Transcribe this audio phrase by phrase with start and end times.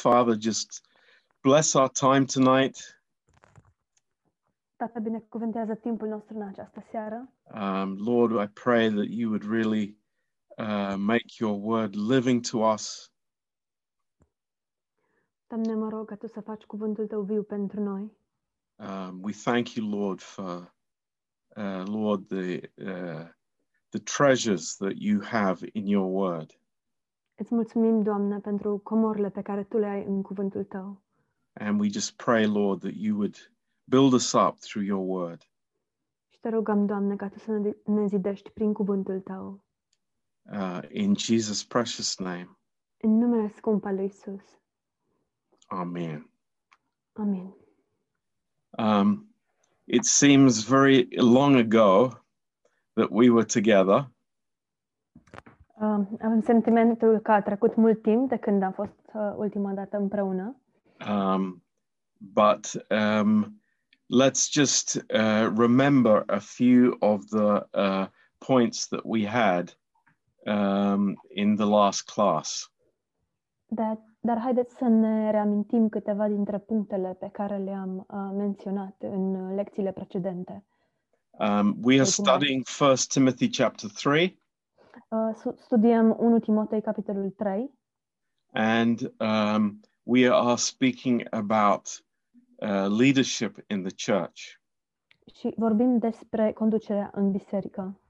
[0.00, 0.82] Father, just
[1.42, 2.76] bless our time tonight.
[4.76, 5.00] Tată,
[5.80, 7.32] timpul nostru în această seară.
[7.54, 9.96] Um, Lord, I pray that you would really
[10.58, 13.12] uh, make your word living to us.
[15.46, 18.12] Doamne, mă rog ca Tu să faci cuvântul Tău viu pentru noi.
[18.76, 20.74] Um, we thank you, Lord, for
[21.56, 23.28] uh, Lord the uh,
[23.90, 26.60] the treasures that you have in your word.
[27.40, 31.02] Îți mulțumim, Doamne, pentru comorile pe care Tu le ai în cuvântul Tău.
[31.52, 33.52] And we just pray, Lord, that you would
[33.84, 35.42] build us up through your word.
[36.28, 39.64] Și te rugăm, Doamne, ca Tu să ne- ne zidești prin cuvântul Tău.
[40.52, 42.58] Uh, in Jesus' precious name.
[43.00, 44.58] În numele scump al lui Isus.
[45.66, 46.30] Amen.
[47.12, 47.54] Amin.
[48.78, 49.34] Um,
[49.84, 52.08] it seems very long ago
[52.94, 54.10] that we were together,
[55.80, 59.96] Uh, avem sentimentul că a trecut mult timp de când am fost uh, ultima dată
[59.96, 60.56] împreună.
[61.08, 61.62] um,
[62.18, 63.60] but um,
[64.10, 68.06] let's just uh, remember a few of the uh,
[68.38, 69.78] points that we had
[70.46, 72.72] um, in the last class.
[73.66, 79.34] Dar, dar haideți să ne reamintim câteva dintre punctele pe care le-am uh, menționat în
[79.34, 80.64] uh, lecțiile precedente.
[81.30, 84.39] Um, we are studying First Timothy chapter three,
[85.12, 87.70] Uh, studiem 1 Timotei, capitolul 3,
[88.52, 92.04] and um, we are speaking about
[92.62, 94.60] uh, leadership in the church.
[95.34, 98.00] și vorbim despre conducerea în biserică.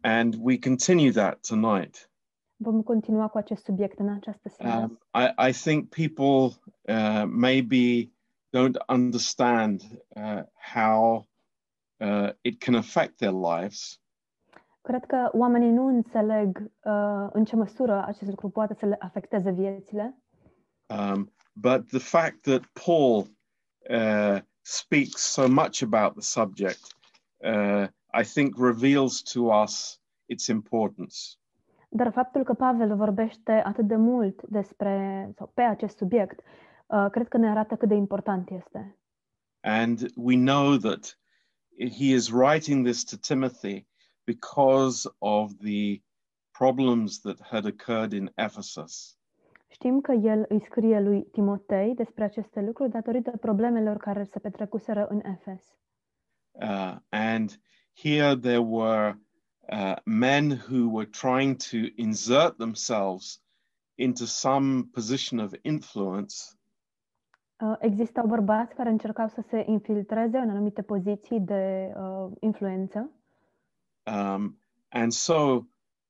[0.00, 2.10] And we continue that tonight.
[2.56, 4.82] Vom continua cu acest subiect în această seară.
[4.84, 8.12] Um, I, I think people uh, maybe
[8.56, 10.42] don't understand uh,
[10.74, 11.26] how
[11.96, 14.00] uh, it can affect their lives.
[14.80, 19.50] Cred că oamenii nu înțeleg uh, în ce măsură acest lucru poate să le afecteze
[19.50, 20.18] viețile,
[20.90, 23.28] Um, but the fact that Paul
[23.90, 26.80] uh, speaks so much about the subject,
[27.44, 31.36] uh, I think, reveals to us its importance.
[31.90, 36.40] dar faptul că Pavel vorbește atât de mult despre sau pe acest subiect,
[36.86, 38.98] uh, cred că ne arată cât de important este.
[39.60, 41.18] And we know that
[41.76, 43.86] he is writing this to Timothy
[44.34, 46.02] because of the
[46.50, 49.18] problems that had occurred in Ephesus.
[49.68, 55.06] Știm că el îi scrie lui Timotei despre aceste lucruri datorită problemelor care se petrecuseră
[55.06, 55.76] în Efes.
[56.50, 57.60] Uh, and
[57.94, 59.18] here there were
[59.60, 63.42] uh, men who were trying to insert themselves
[63.94, 66.34] into some position of influence
[67.60, 73.10] Uh, Existau bărbați care încercau să se infiltreze în anumite poziții de uh, influență
[74.08, 74.58] Um,
[74.88, 75.66] and so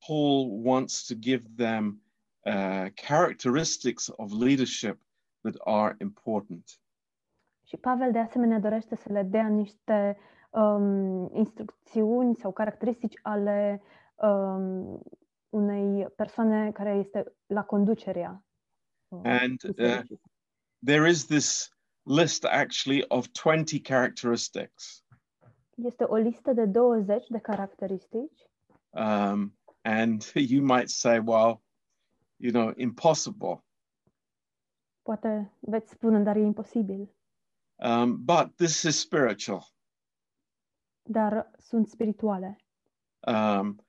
[0.06, 2.00] Paul wants to give them
[2.46, 4.98] uh, characteristics of leadership
[5.42, 6.80] that are important.
[7.66, 10.18] și Pavel de asemenea dorește să le dea niște
[10.50, 13.82] um, instrucțiuni sau caracteristici ale
[14.14, 15.02] um,
[15.48, 18.44] unei persoane care este la conducerea
[19.08, 20.18] uh, And, uh.
[20.84, 21.70] There is this
[22.02, 25.04] list actually of 20 characteristics.
[25.84, 28.48] Este o listă de 20 de caracteristici
[28.90, 29.52] Um,
[29.84, 31.62] and you might say, well,
[32.38, 33.64] you know, impossible.
[35.02, 37.14] Poate veți spune, dar e imposibil.
[37.76, 39.62] Um, but this is spiritual.
[41.02, 42.56] Dar sunt spirituale.
[43.26, 43.80] Um,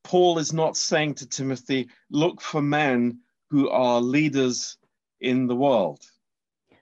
[0.00, 4.78] Paul is not saying to Timothy, look for men who are leaders
[5.16, 5.98] in the world.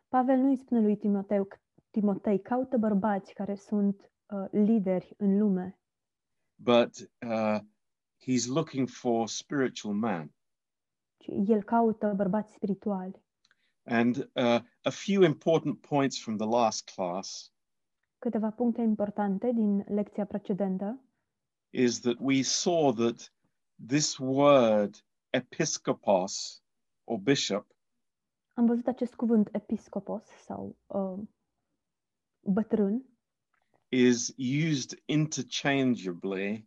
[0.09, 1.49] Pavel nu îi spune lui Timoteu,
[1.91, 5.79] Timotei, caută bărbați care sunt uh, lideri în lume,
[6.55, 7.59] but uh,
[8.23, 10.35] he's looking for spiritual man.
[11.47, 13.23] el caută bărbați spirituali.
[13.87, 17.53] And uh, a few important points from the last class
[18.19, 21.05] Câteva puncte importante din lecția precedentă
[21.71, 23.35] is that we saw that
[23.87, 26.63] this word episcopos
[27.05, 27.75] or bishop
[28.55, 31.19] am văzut acest cuvânt episcopos sau uh,
[32.41, 33.05] bătrân
[33.95, 36.67] is used interchangeably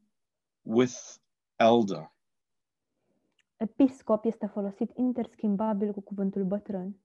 [0.62, 1.20] with
[1.56, 2.12] elder.
[3.58, 6.96] Episcop este folosit interschimbabil cu cuvântul bătrân.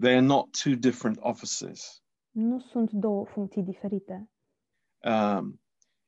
[0.00, 2.02] They are not two different offices.
[2.30, 4.30] Nu sunt două funcții diferite.
[5.04, 5.60] Um,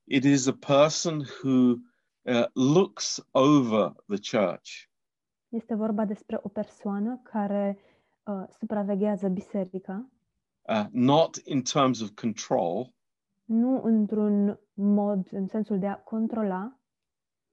[0.05, 1.75] it is a person who
[2.23, 4.89] uh, looks over the church.
[5.49, 7.79] Este vorba despre o persoană care
[8.23, 10.09] uh, supraveghează biserica,
[10.63, 12.95] uh, not in terms of control,
[13.49, 16.81] nu într-un mod, în sensul de a controla,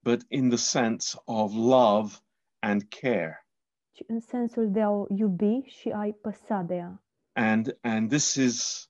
[0.04, 2.14] but in the sense of love
[2.60, 3.48] and care.
[3.92, 7.04] ci în sensul de a o iubi și a-i păsa de ea.
[7.34, 8.90] And and this is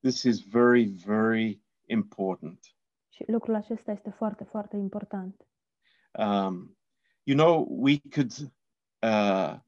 [0.00, 2.58] this is very very important.
[3.08, 5.46] Și lucrul acesta este foarte, foarte important.
[6.12, 6.78] Um,
[7.22, 8.32] you know, we could
[9.02, 9.58] uh,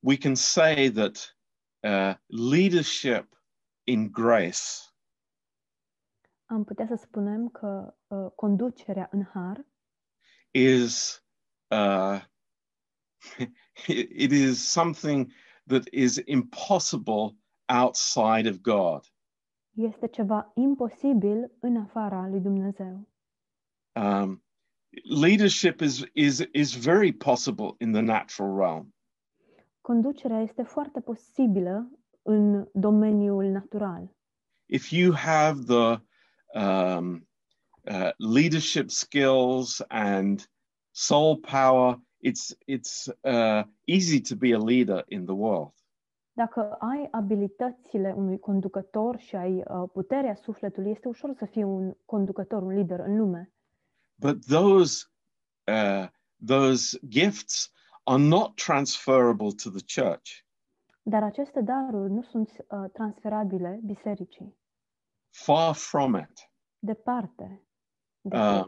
[0.00, 1.36] we can say that
[1.82, 3.42] uh, leadership
[3.84, 4.89] in grace
[6.50, 9.66] Am putea să spunem că uh, conducerea în har
[10.50, 11.24] is
[11.68, 12.22] uh,
[14.24, 15.32] it is something
[15.66, 17.36] that is impossible
[17.82, 19.00] outside of God.
[19.70, 23.08] este ceva imposibil în afara lui Dumnezeu.
[24.00, 24.44] Um,
[25.20, 28.94] leadership is is is very possible in the natural realm.
[29.80, 31.90] Conducerea este foarte posibilă
[32.22, 34.16] în domeniul natural.
[34.66, 36.08] If you have the
[36.54, 37.26] um,
[37.90, 40.48] uh, leadership skills and
[40.92, 45.72] soul power, it's it's uh, easy to be a leader in the world.
[46.32, 51.94] Dacă ai abilitățile unui conducător și ai uh, puterea sufletului, este ușor să fii un
[52.04, 53.52] conducător, un lider în lume.
[54.14, 55.04] But those
[55.66, 56.08] uh,
[56.46, 57.72] those gifts
[58.04, 60.30] are not transferable to the church.
[61.02, 64.59] Dar aceste daruri nu sunt uh, transferabile bisericii.
[65.30, 66.48] Far from it.
[66.78, 67.60] Departe.
[68.20, 68.64] De Uh, uh,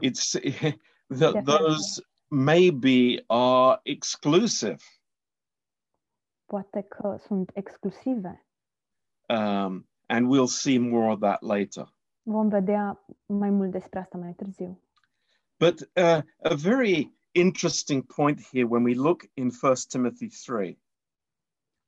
[0.00, 0.32] it's
[1.08, 1.42] Definitely.
[1.42, 2.00] those
[2.30, 4.82] maybe are exclusive.
[6.46, 8.46] poate că sunt exclusive.
[9.28, 11.94] Um, and we'll see more of that later.
[12.22, 14.80] Vom vedea mai mult despre asta mai târziu.
[15.58, 20.78] But uh, a very interesting point here when we look in 1 Timothy 3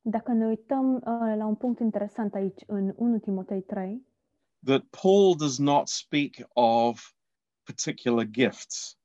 [0.05, 1.01] Dacă ne uităm uh,
[1.37, 4.05] la un punct interesant aici în 1 Timotei 3,
[4.63, 7.13] that Paul does not speak of
[7.63, 8.97] particular gifts.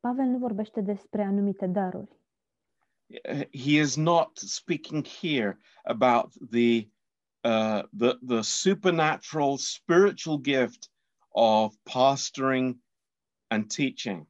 [0.00, 2.20] Pavel nu vorbește despre anumite daruri.
[3.06, 6.88] Uh, He is not speaking here about the
[7.44, 10.90] uh, the the supernatural spiritual gift
[11.28, 12.78] of pastoring
[13.46, 14.26] and teaching.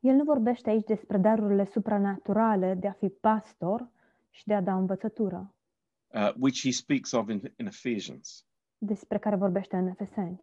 [0.00, 3.92] El nu vorbește aici despre darurile supranaturale de a fi pastor
[4.34, 5.54] și de a da învățătură,
[6.06, 8.44] uh, which he speaks of in, in Ephesians.
[8.78, 10.42] despre care vorbește în Efeseni.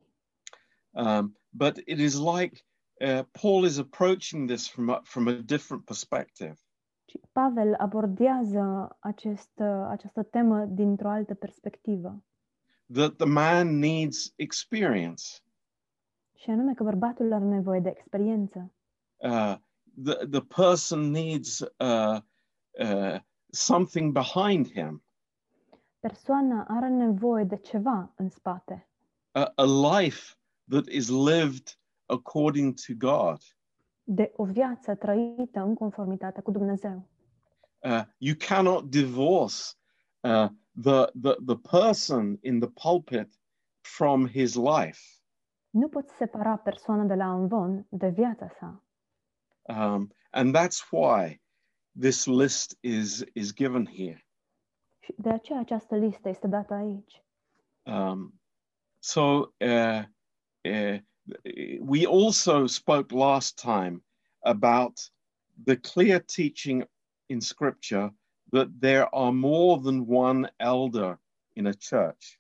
[0.90, 2.60] Um, but it is like
[3.02, 6.54] uh, Paul is approaching this from a, from a different perspective.
[7.06, 12.24] Și Pavel abordează acest, uh, această temă dintr-o altă perspectivă,
[12.94, 15.24] That the man needs experience.
[16.36, 18.74] și anume că bărbatul are nevoie de experiență.
[19.18, 19.56] Uh,
[20.04, 22.18] the the person needs uh,
[22.80, 23.20] uh,
[23.52, 25.04] something behind him,
[26.00, 28.90] Persoana are nevoie de ceva în spate,
[29.32, 30.36] a, a life
[30.70, 33.38] that is lived according to God.
[34.04, 37.10] de o viață trăită în conformitate cu Dumnezeu.
[37.80, 39.56] Uh, you cannot divorce
[40.20, 40.48] uh,
[40.82, 43.40] the, the the person in the pulpit
[43.82, 45.00] from his life.
[45.70, 48.84] Nu poți separa persoana de la amvon de viața sa.
[49.62, 51.41] Um, and that's why
[52.00, 54.26] this list is is given here.
[55.00, 57.24] Și de aceea această listă este dată aici.
[57.86, 58.42] Um,
[59.00, 59.22] so
[59.58, 60.04] uh,
[60.70, 61.00] uh,
[61.80, 64.04] we also spoke last time
[64.40, 65.12] about
[65.66, 66.90] the clear teaching
[67.26, 68.16] in Scripture
[68.52, 71.20] that there are more than one elder
[71.54, 72.40] in a church.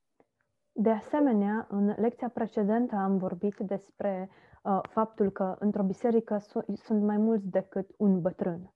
[0.73, 4.29] De asemenea, în lecția precedentă am vorbit despre
[4.63, 8.73] uh, faptul că într-o biserică su- sunt mai mulți decât un bătrân.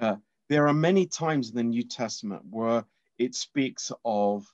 [0.00, 0.16] Uh,
[0.48, 2.84] there are many times in the New Testament where
[3.18, 4.46] it speaks of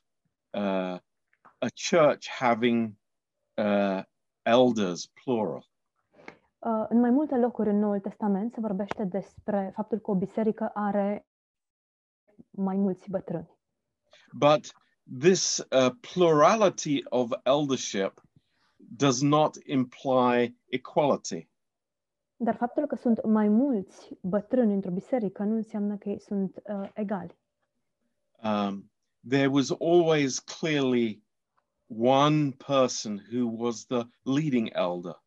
[0.55, 0.99] uh,
[1.61, 2.97] a church having
[3.59, 4.03] uh,
[4.47, 5.65] elders, plural.
[6.59, 10.71] Uh, în mai multe locuri în Noul Testament se vorbește despre faptul că o biserică
[10.75, 11.27] are
[12.51, 13.51] mai mulți bătrâni.
[14.33, 14.73] But
[15.21, 18.23] this uh, plurality of eldership
[18.77, 21.49] does not imply equality.
[22.45, 26.89] Dar faptul că sunt mai mulți bătrâni într-o biserică nu înseamnă că ei sunt uh,
[26.95, 27.39] egali.
[28.43, 28.91] Um,
[29.29, 31.23] there was always clearly
[31.99, 35.23] one person who was the leading elder.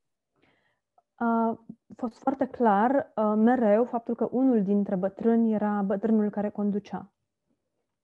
[1.15, 1.59] A
[1.95, 7.13] fost foarte clar uh, mereu faptul că unul dintre bătrâni era bătrânul care conducea.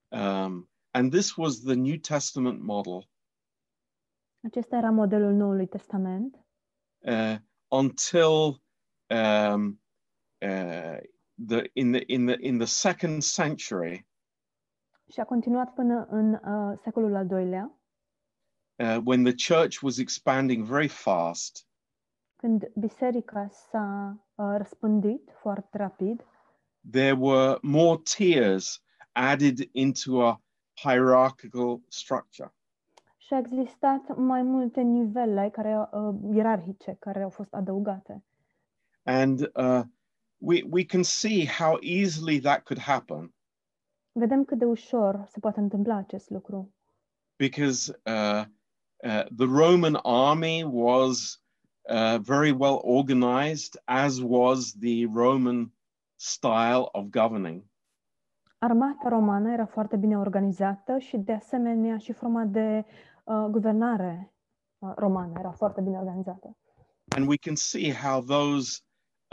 [0.08, 3.08] Um, and this was the New Testament model
[4.44, 6.44] Acesta era modelul Noului Testament
[6.98, 7.36] uh,
[7.68, 8.62] until
[9.06, 9.80] um,
[10.40, 10.98] uh,
[11.46, 14.06] the in the in the in the second century
[15.12, 17.78] și a continuat până în uh, secolul al doilea,
[18.76, 21.66] uh, when the church was expanding very fast.
[22.36, 26.24] când biserica s-a uh, răspândit foarte rapid
[26.84, 28.80] there were more tiers
[29.16, 30.40] added into a
[30.74, 32.54] hierarchical structure.
[33.16, 38.22] Și a existat mai multe nivele care, uh, ierarhice care au fost adăugate.
[39.06, 39.82] And uh,
[40.38, 43.34] we, we can see how easily that could happen
[44.12, 46.74] Vedem cât de ușor se poate întâmpla acest lucru.
[47.36, 48.44] because uh,
[49.04, 51.38] uh, the Roman army was
[51.88, 55.70] uh, very well organized, as was the Roman
[56.16, 57.62] style of governing.
[58.58, 62.84] Armata romană era foarte bine organizată și de asemenea și forma de
[63.24, 64.32] uh, guvernare
[64.78, 66.56] uh, romană era foarte bine organizată.
[67.16, 68.80] And we can see how those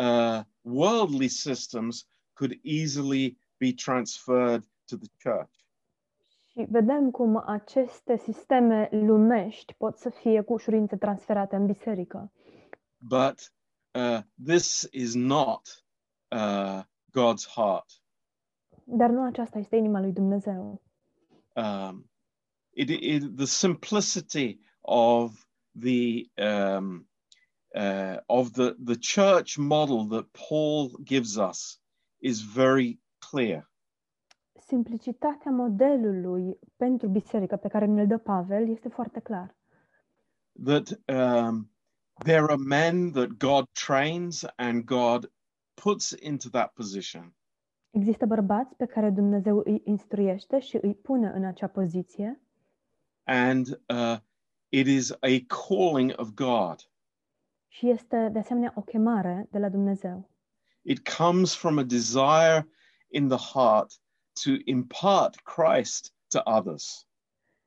[0.02, 5.54] uh, worldly systems could easily be transferred to the church.
[6.52, 12.32] Și vedem cum aceste sisteme lumești pot să fie cu ușurință transferate în biserică.
[12.98, 13.54] But
[13.92, 15.86] uh, this is not
[16.28, 16.84] uh,
[17.20, 17.86] God's heart.
[18.84, 20.82] Dar nu aceasta este inima lui Dumnezeu.
[21.56, 22.10] um,
[22.74, 25.46] it, it, the simplicity of
[25.80, 27.08] the um,
[27.76, 31.80] uh, of the the church model that Paul gives us
[32.18, 33.00] is very
[33.30, 33.70] clear.
[34.68, 39.56] Simplicitatea modelului pentru biserică pe care ne-l dă Pavel este foarte clar.
[40.64, 41.72] That um,
[42.24, 45.32] there are men that God trains and God
[45.74, 47.36] puts into that position,
[47.92, 52.42] Există bărbați pe care Dumnezeu îi instruiește și îi pune în acea poziție
[53.24, 54.18] and uh,
[54.70, 56.91] it is a calling of God.
[57.74, 60.30] Și este de asemenea o chemare de la Dumnezeu.
[60.82, 62.68] It comes from a desire
[63.08, 63.92] in the heart
[64.44, 67.08] to impart Christ to others.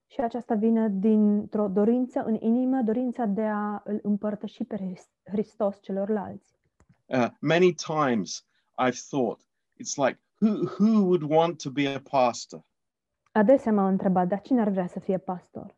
[0.06, 5.78] Și aceasta vine dintr-o dorință în inimă, dorința de a îl împărtăși pe Hris- Hristos
[5.82, 6.58] celorlalți.
[7.06, 8.46] Uh, many times
[8.82, 9.40] I've thought
[9.80, 12.64] it's like who who would want to be a pastor?
[13.32, 15.74] Adesea m-am întrebat, dar cine ar vrea să fie pastor?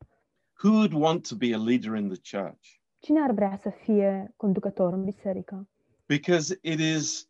[0.63, 2.85] Who would want to be a leader in the church?
[3.07, 5.69] Cine ar vrea să fie conducător în biserică?
[6.07, 7.29] Because it is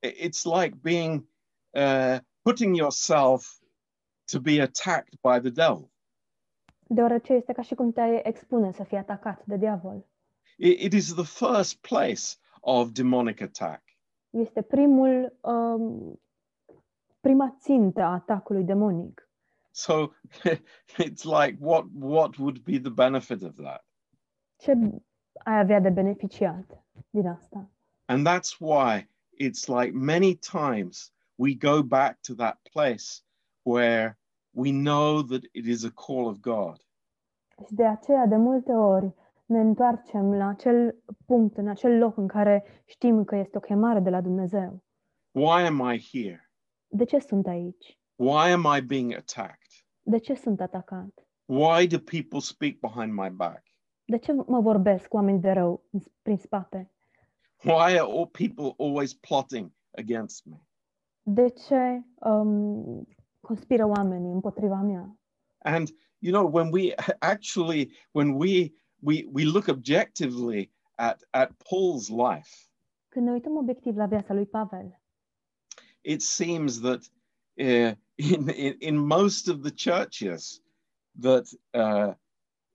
[0.00, 1.26] it's like being
[1.70, 3.60] uh, putting yourself
[4.32, 5.90] to be attacked by the devil.
[6.86, 10.06] Deoarece este ca și cum te expune să fii atacat de diavol.
[10.56, 12.22] It, it is the first place
[12.60, 13.82] of demonic attack.
[14.30, 16.20] Este primul, um,
[17.20, 19.28] prima țintă a atacului demonic.
[19.70, 20.12] So
[21.04, 23.84] it's like what what would be the benefit of that?
[24.56, 24.74] Ce
[25.44, 27.70] ai avea de beneficiat din asta?
[28.04, 29.08] And that's why
[29.40, 33.22] it's like many times we go back to that place
[33.62, 34.18] where
[34.50, 36.76] we know that it is a call of God.
[37.66, 39.14] Și de aceea, de multe ori,
[39.46, 44.00] ne întoarcem la acel punct, în acel loc în care știm că este o chemare
[44.00, 44.82] de la Dumnezeu.
[45.30, 46.50] Why am I here?
[46.86, 47.98] De ce sunt aici?
[48.14, 49.70] Why am I being attacked?
[50.02, 51.28] De ce sunt atacat?
[51.44, 53.62] Why do people speak behind my back?
[54.04, 55.84] De ce mă vorbesc oameni de rău
[56.22, 56.90] prin spate?
[57.62, 60.60] Why are all people always plotting against me?
[61.22, 63.08] De ce um,
[63.40, 65.18] conspiră oamenii împotriva mea?
[65.58, 72.08] And you know, when we actually when we we we look objectively at at Paul's
[72.08, 72.68] life,
[73.08, 75.00] Când ne uităm obiectiv la viața lui Pavel,
[76.00, 77.10] it seems that
[77.54, 80.62] uh, in, in in most of the churches
[81.20, 82.14] that uh,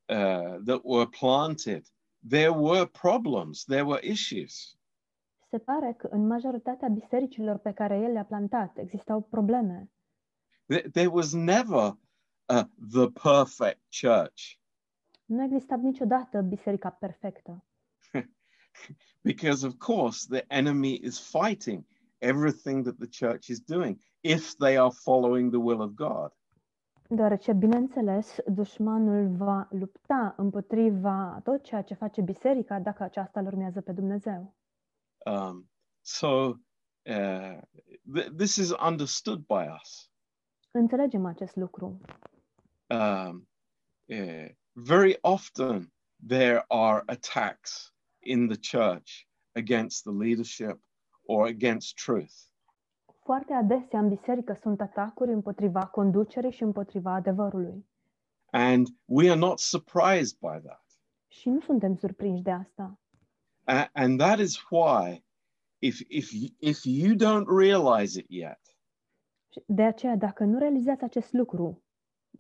[0.10, 1.86] uh, that were planted,
[2.30, 4.78] there were problems, there were issues.
[5.50, 9.90] se pare că în majoritatea bisericilor pe care el le-a plantat existau probleme.
[10.66, 11.98] There, there was never
[12.46, 14.60] uh, the perfect church
[15.30, 17.66] Nu a existat niciodată biserica perfectă.
[19.30, 21.86] because, of course, the enemy is fighting
[22.18, 26.32] everything that the church is doing if they are following the will of God.
[27.12, 33.46] Deoarece, bineînțeles, dușmanul va lupta împotriva a tot ceea ce face biserica dacă aceasta îl
[33.46, 34.56] urmează pe Dumnezeu.
[35.26, 35.70] Um,
[36.02, 37.58] so uh,
[38.16, 40.12] th- this is understood by us.
[40.72, 42.02] Înțelegem acest lucru.
[42.88, 43.50] Um,
[44.06, 45.94] uh, very often
[46.28, 50.80] there are attacks in the church against the leadership
[51.22, 52.49] or against truth.
[53.30, 57.86] Foarte adesea în biserică sunt atacuri împotriva conducerii și împotriva adevărului.
[58.52, 60.86] And we are not surprised by that.
[61.28, 63.00] Și nu suntem surprinși de asta.
[63.64, 65.26] A- and that is why,
[65.80, 68.62] if, if, y- if you don't realize it yet,
[69.54, 71.84] Și De aceea, dacă nu realizați acest lucru,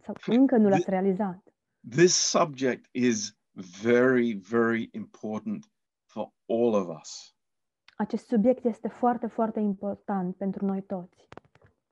[0.02, 1.54] sau încă nu l-ați realizat,
[1.90, 3.38] this subject is
[3.82, 5.66] very, very important
[6.06, 7.36] for all of us.
[8.02, 11.28] Acest subiect este foarte, foarte important pentru noi toți.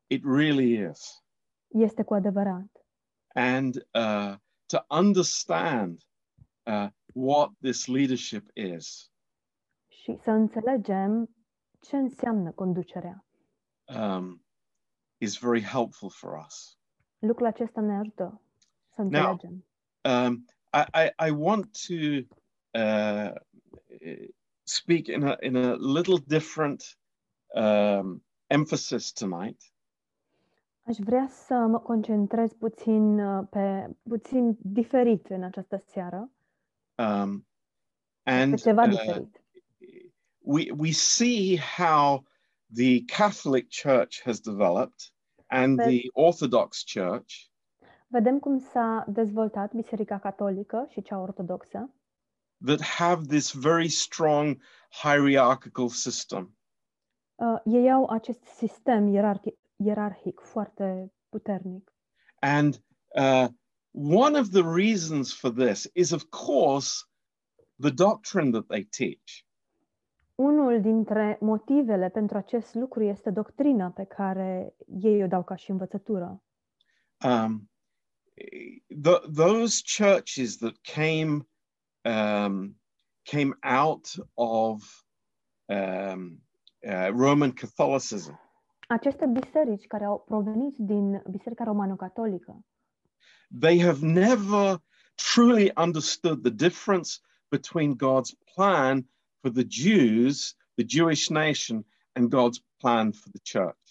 [0.07, 1.23] It really is.
[1.67, 2.85] Este cu adevărat.
[3.33, 4.35] And uh,
[4.65, 6.01] to understand
[6.65, 9.11] uh, what this leadership is,
[9.87, 11.29] Și să înțelegem
[11.79, 13.25] ce înseamnă conducerea.
[13.85, 14.45] um,
[15.17, 16.77] is very helpful for us.
[17.19, 18.41] Lucrul acesta ne ajută
[18.95, 19.65] să înțelegem.
[20.03, 21.93] Um, I, I, I want to
[22.79, 23.31] uh,
[24.67, 26.97] speak in a, in a little different
[27.55, 29.61] um, emphasis tonight.
[30.83, 36.31] Aș vrea să mă concentrez puțin uh, pe puțin diferit în această seară,
[36.95, 37.47] Um,
[38.23, 39.41] pe and ceva uh, diferit.
[40.39, 42.23] we, we see how
[42.75, 44.99] the Catholic Church has developed
[45.47, 47.33] and But- the Orthodox Church
[48.09, 51.93] Vedem cum s-a dezvoltat Biserica Catolică și cea ortodoxă,
[52.65, 56.57] that have this very strong hierarchical system.
[57.35, 61.91] Uh, ei au acest sistem ierarhic, ierarhic foarte puternic.
[62.39, 62.81] And
[63.15, 63.47] uh,
[63.91, 67.05] one of the reasons for this is, of course,
[67.79, 69.45] the doctrine that they teach.
[70.35, 75.71] Unul dintre motivele pentru acest lucru este doctrina pe care ei o dau ca și
[75.71, 76.43] învățătură.
[77.23, 77.69] Um,
[79.01, 81.47] the, those churches that came
[82.07, 82.79] um,
[83.23, 84.83] came out of
[85.65, 86.41] um,
[86.87, 88.39] uh, Roman Catholicism
[88.87, 92.65] Aceste biserici care au provenit din Biserica Romano-Catolică
[93.59, 94.81] they have never
[95.15, 99.07] truly understood the difference between God's plan
[99.41, 103.85] for the Jews, the Jewish nation, and God's plan for the church.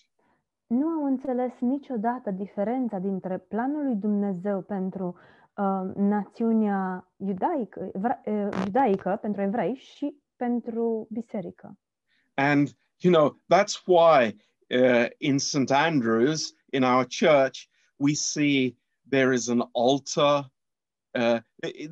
[0.67, 5.46] nu au înțeles niciodată diferența dintre planul lui Dumnezeu pentru uh,
[5.95, 8.21] națiunea iudaică, evra,
[8.65, 11.79] iudaică, pentru evrei și pentru biserică.
[12.35, 14.37] And, you know, that's why
[14.71, 15.71] uh, in St.
[15.71, 18.77] Andrew's, in our church, we see
[19.09, 20.51] there is an altar.
[21.15, 21.41] Uh,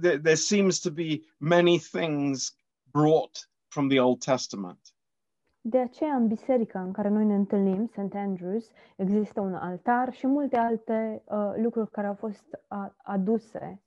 [0.01, 2.53] there, there seems to be many things
[2.93, 4.94] brought from the Old Testament.
[5.67, 8.15] De aceea, în biserica în care noi ne întâlnim, St.
[8.15, 13.83] Andrews, există un altar și multe alte uh, lucruri care au fost a- aduse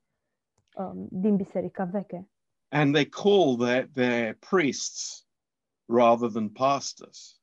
[0.76, 2.30] um, din biserica veche.
[2.68, 5.28] And they call their, their priests
[5.86, 7.42] rather than pastors.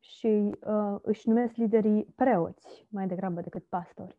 [0.00, 4.18] Și uh, își numesc liderii preoți mai degrabă decât pastori.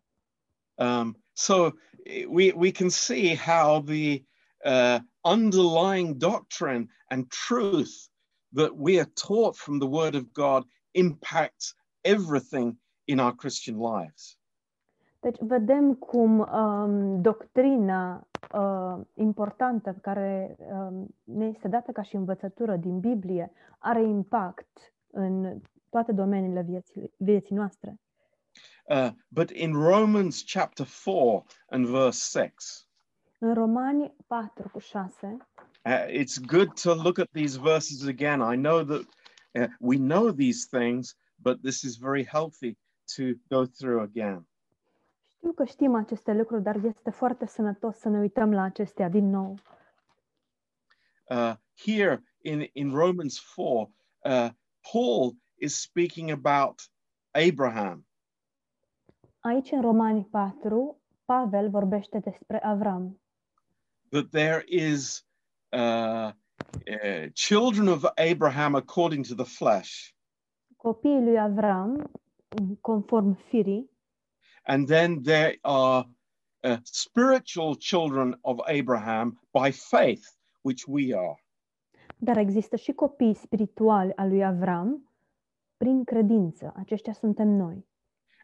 [0.76, 1.70] Um, so
[2.04, 4.24] eh, we, we can see how the
[4.66, 8.16] uh, underlying doctrine and truth
[8.58, 14.40] that we are taught from the Word of God impacts everything in our Christian lives.
[15.20, 22.76] Deci vedem cum um, doctrina uh, importantă care um, ne este dată ca și învățătură
[22.76, 28.00] din Biblie are impact în toate domeniile vieții, vieții noastre.
[28.90, 32.88] Uh, but in Romans chapter 4 and verse 6,
[33.40, 35.38] În Romani 4 cu 6
[35.88, 38.42] uh, it's good to look at these verses again.
[38.42, 39.06] I know that
[39.56, 42.76] uh, we know these things, but this is very healthy
[43.16, 44.48] to go through again.
[45.38, 49.30] Știu că știm aceste lucruri, dar este foarte sănătos să ne uităm la acestea din
[49.30, 49.56] nou.
[51.30, 53.92] uh, here in, in Romans 4,
[54.26, 54.50] uh,
[54.92, 56.82] Paul is speaking about
[57.32, 58.06] Abraham.
[59.40, 63.22] Aici, în Romani 4, Pavel vorbește despre Avram,
[64.10, 65.27] that there is
[65.72, 66.32] uh,
[66.92, 70.14] uh, children of Abraham according to the flesh,
[70.78, 72.10] copiii lui Avram,
[72.82, 73.90] conform firii,
[74.64, 76.06] and then there are
[76.64, 80.26] uh, spiritual children of Abraham by faith,
[80.64, 81.38] which we are.
[82.18, 85.12] dar există și copii spirituali al lui Avram
[85.78, 86.74] prin credință.
[86.76, 87.88] Aceștia suntem noi.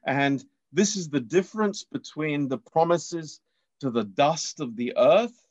[0.06, 0.42] And
[0.74, 3.42] this is the difference between the promises
[3.78, 5.43] to the dust of the earth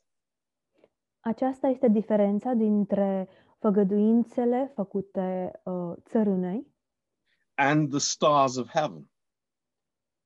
[1.25, 6.67] Aceasta este diferența dintre făgăduințele făcute uh, țărânei
[7.55, 9.09] and the stars of heaven.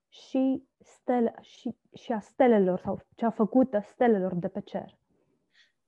[0.09, 4.99] și, stele, și, și a stelelor sau cea făcută stelelor de pe cer.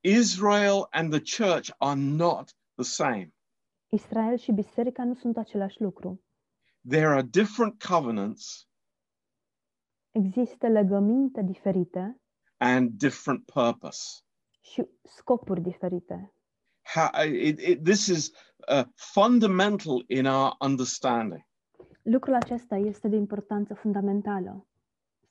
[0.00, 3.34] Israel and the church are not the same.
[3.88, 6.22] Israel și biserica nu sunt același lucru.
[6.88, 8.68] There are different covenants
[10.10, 12.20] Există legăminte diferite
[12.56, 14.22] and different purpose.
[14.70, 16.32] Și scopuri diferite.
[16.82, 18.32] How, it, it, this is
[18.68, 21.46] uh, fundamental in our understanding.
[22.02, 24.66] Lucrul acesta este de importanță fundamentală.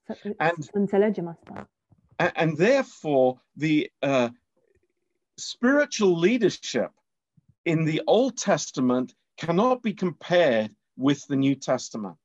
[0.04, 1.70] Să, And- să înțelegem asta.
[2.16, 4.30] And, and therefore, the uh,
[5.34, 6.94] spiritual leadership
[7.62, 12.20] in the Old Testament cannot be compared with the New Testament.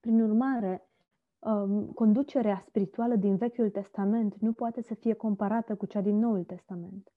[0.00, 0.88] Prin urmare,
[1.94, 7.12] conducerea spirituală din Vechiul Testament nu poate să fie comparată cu cea din Noul Testament.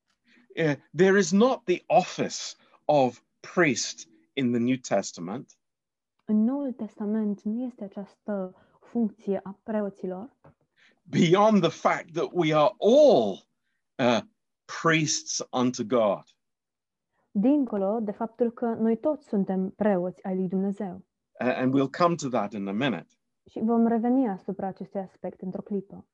[0.57, 3.21] Uh, there is not the office of
[3.53, 5.57] priest in the New Testament,
[6.25, 10.35] În Noul Testament nu este această funcție a preoților,
[11.03, 13.47] beyond the fact that we are all
[13.99, 14.19] uh,
[14.81, 16.23] priests unto God.
[17.31, 20.95] dincolo de faptul că noi toți suntem preoți ai lui Dumnezeu.
[21.41, 23.07] Uh, and we'll come to that in a minute.
[23.49, 26.05] Și vom reveni asupra acestui aspect într-o clipă.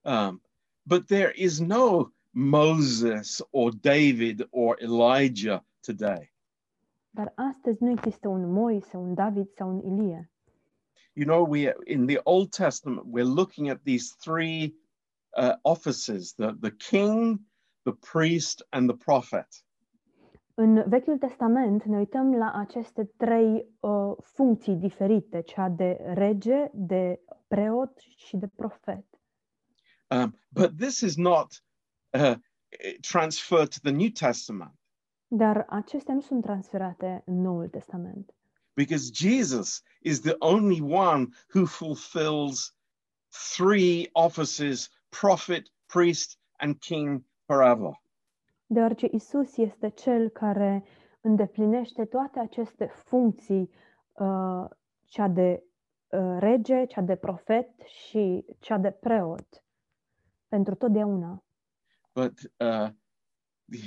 [0.00, 0.42] Um,
[0.82, 6.32] but there is no Moses or David or Elijah today.
[7.10, 10.30] Dar astăzi nu există un Moise, un David sau un Ilie.
[11.12, 14.74] You know, we in the Old Testament we're looking at these three
[15.36, 17.40] uh, offices: the the king,
[17.82, 19.46] the priest, and the prophet.
[20.60, 27.20] În Vechiul Testament ne uităm la aceste trei uh, funcții diferite, cea de rege, de
[27.48, 29.04] preot și de profet.
[30.10, 31.64] Um, but this is not
[32.10, 32.34] uh,
[33.00, 34.74] transferred to the New Testament
[35.26, 38.34] Dar acestea nu sunt transferate în Noul Testament.
[38.74, 42.74] because Jesus is the only one who fulfills
[43.56, 48.00] three offices: prophet, priest, and king forever.
[48.72, 50.84] Deoarece Isus este cel care
[51.20, 53.70] îndeplinește toate aceste funcții,
[54.12, 54.64] uh,
[55.04, 55.64] cea de
[56.08, 59.64] uh, rege, cea de profet și cea de preot,
[60.48, 61.44] pentru totdeauna.
[62.14, 62.88] But uh,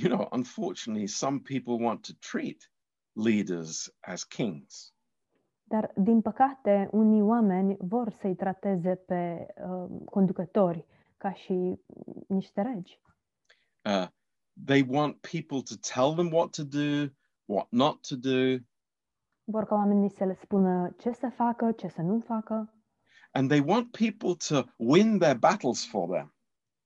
[0.01, 2.71] you know, unfortunately, some people want to treat
[3.11, 4.93] leaders as kings.
[5.63, 10.85] Dar, din păcate, unii oameni vor să-i trateze pe uh, conducători
[11.17, 11.79] ca și
[12.27, 13.01] niște regi.
[13.83, 14.07] Uh,
[14.65, 17.09] they want people to tell them what to do,
[17.45, 18.57] what not to do,
[19.45, 22.73] Vor ca oamenii să le spună ce să facă, ce să nu facă
[23.33, 26.33] and they want people to win their battles for them.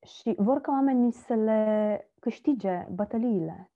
[0.06, 3.72] și vor ca oamenii să le câștige bătăliile.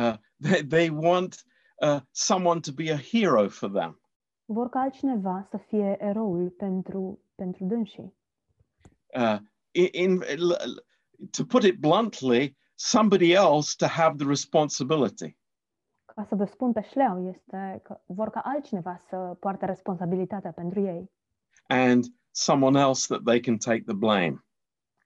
[0.00, 1.44] Uh, they, they want
[1.80, 4.00] uh, someone to be a hero for them.
[4.44, 8.14] Vor ca altcineva să fie eroul pentru, pentru dânsii.
[9.16, 9.38] Uh,
[9.70, 10.22] in, in
[11.30, 15.36] to put it bluntly, somebody else to have the responsibility.
[16.14, 20.80] Ca să vă spun pe șleau, este că vor ca altcineva să poarte responsabilitatea pentru
[20.80, 21.10] ei.
[21.66, 24.44] and someone else that they can take the blame.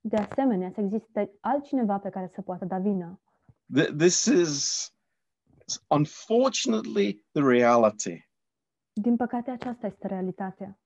[0.00, 3.20] De asemenea, să existe altcineva pe care să poată da vina.
[3.78, 4.92] Th- This is
[5.88, 8.28] unfortunately the reality.
[8.92, 10.78] Din păcate, aceasta este realitatea.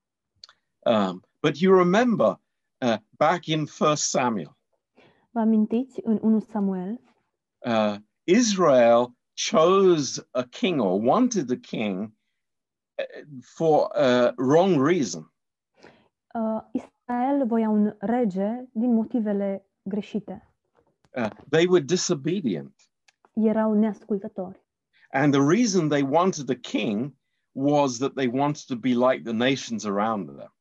[0.79, 2.41] Um, but you remember
[2.81, 4.57] uh, back in First Samuel,
[5.35, 7.01] Vă amintiți, în 1 Samuel,
[7.67, 9.15] uh, Israel
[9.51, 15.33] chose a king or wanted a king uh, for a wrong reason.
[16.35, 20.55] uh, Israel voia un rege din motivele greșite.
[21.17, 22.75] Uh, they were disobedient.
[23.33, 24.61] Erau neascultători.
[25.11, 27.15] And the reason they wanted a king
[27.53, 30.52] was that they wanted to be like the nations around them.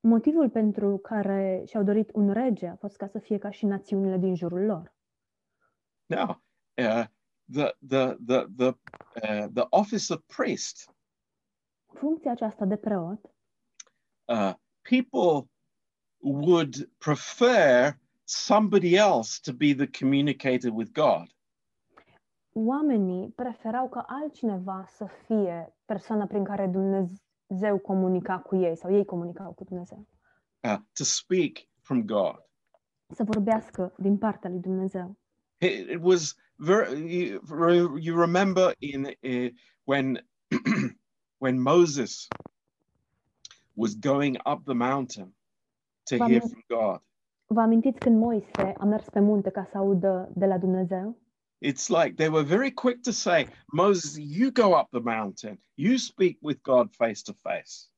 [0.00, 4.16] Motivul pentru care și-au dorit un rege a fost ca să fie ca și națiunile
[4.18, 4.94] din jurul lor.
[6.06, 6.42] Now,
[6.76, 7.04] uh,
[7.52, 10.92] the the the the uh, the office of priest,
[11.86, 13.20] Funcția aceasta de preot,
[14.24, 15.50] uh, people
[16.18, 21.36] would prefer somebody else to be the communicator with God.
[22.52, 27.16] oamenii preferau ca altcineva să fie persoana prin care Dumnezeu
[27.82, 30.06] comunica cu ei sau ei comunicau cu Dumnezeu.
[30.64, 32.42] uh, to speak from God.
[33.14, 35.16] Să vorbească din partea lui Dumnezeu.
[35.58, 37.10] It, it was very.
[37.76, 39.48] You, you remember in uh,
[39.84, 40.26] when
[41.44, 42.28] when Moses
[43.74, 45.34] was going up the mountain
[46.04, 47.02] to hear from God.
[47.46, 51.18] Vă amintiți când Moise a mers pe munte ca să audă de la Dumnezeu?
[51.60, 55.98] It's like they were very quick to say, Moses, you go up the mountain, you
[55.98, 57.90] speak with God face to face.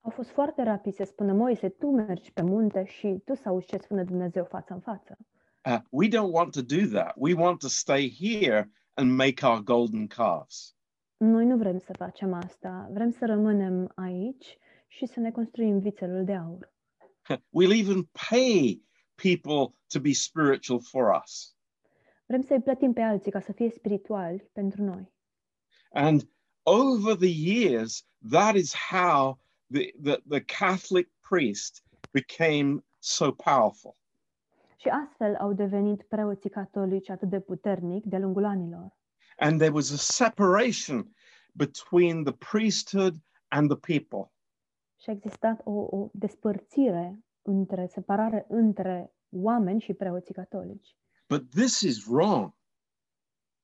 [0.00, 3.66] Au fost foarte rapizi să spună Moise, tu mergi pe munte și tu să auzi
[3.66, 5.18] ce spune Dumnezeu față în față.
[5.64, 7.12] Uh, we don't want to do that.
[7.16, 10.76] We want to stay here and make our golden calves.
[11.16, 16.24] Noi nu vrem să facem asta, vrem să rămânem aici și să ne construim vițelul
[16.24, 16.72] de aur.
[17.56, 18.82] We'll even pay
[19.14, 21.51] people to be spiritual for us.
[22.32, 25.12] Vrem să-i plătim pe alții ca să fie spirituali pentru noi.
[25.92, 26.30] And
[26.62, 29.38] over the years, that is how
[29.72, 33.96] the, the, the Catholic priest became so powerful.
[34.76, 38.96] Și astfel au devenit preoții catolici atât de puternici de-a lungul anilor.
[39.36, 41.14] And there was a separation
[41.52, 43.14] between the priesthood
[43.48, 44.32] and the people.
[45.00, 50.96] Și a existat o, o despărțire între, separare între oameni și preoții catolici.
[51.32, 52.52] But this is wrong.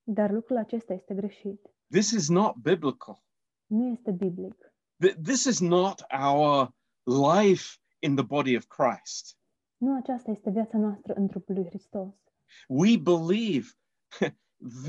[0.02, 1.70] Dar lucrul acesta este greșit.
[1.90, 3.22] This is not biblical.
[3.66, 4.72] Nu este biblic.
[5.06, 9.38] Th- This is not our life in the body of Christ.
[9.76, 12.14] Nu aceasta este viața noastră în trupul lui Hristos.
[12.68, 13.66] We believe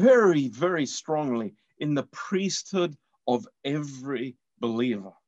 [0.01, 5.21] very, very strongly in the priesthood of every believer.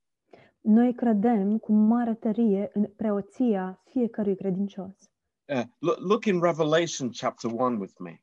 [0.62, 5.11] Noi credem cu mare tărie în preoția fiecărui credincios.
[5.52, 8.22] Uh, look, look in Revelation chapter 1 with me.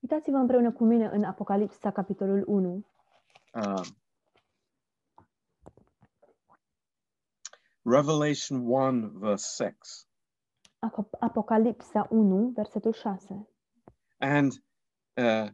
[0.00, 2.84] Uitați-vă împreună cu mine în Apocalipsa, capitolul 1.
[3.52, 3.84] Um,
[7.82, 10.06] Revelation 1, verse 6.
[10.78, 13.48] Aco- Apocalipsa 1, versetul 6.
[14.18, 14.52] And
[15.16, 15.48] uh,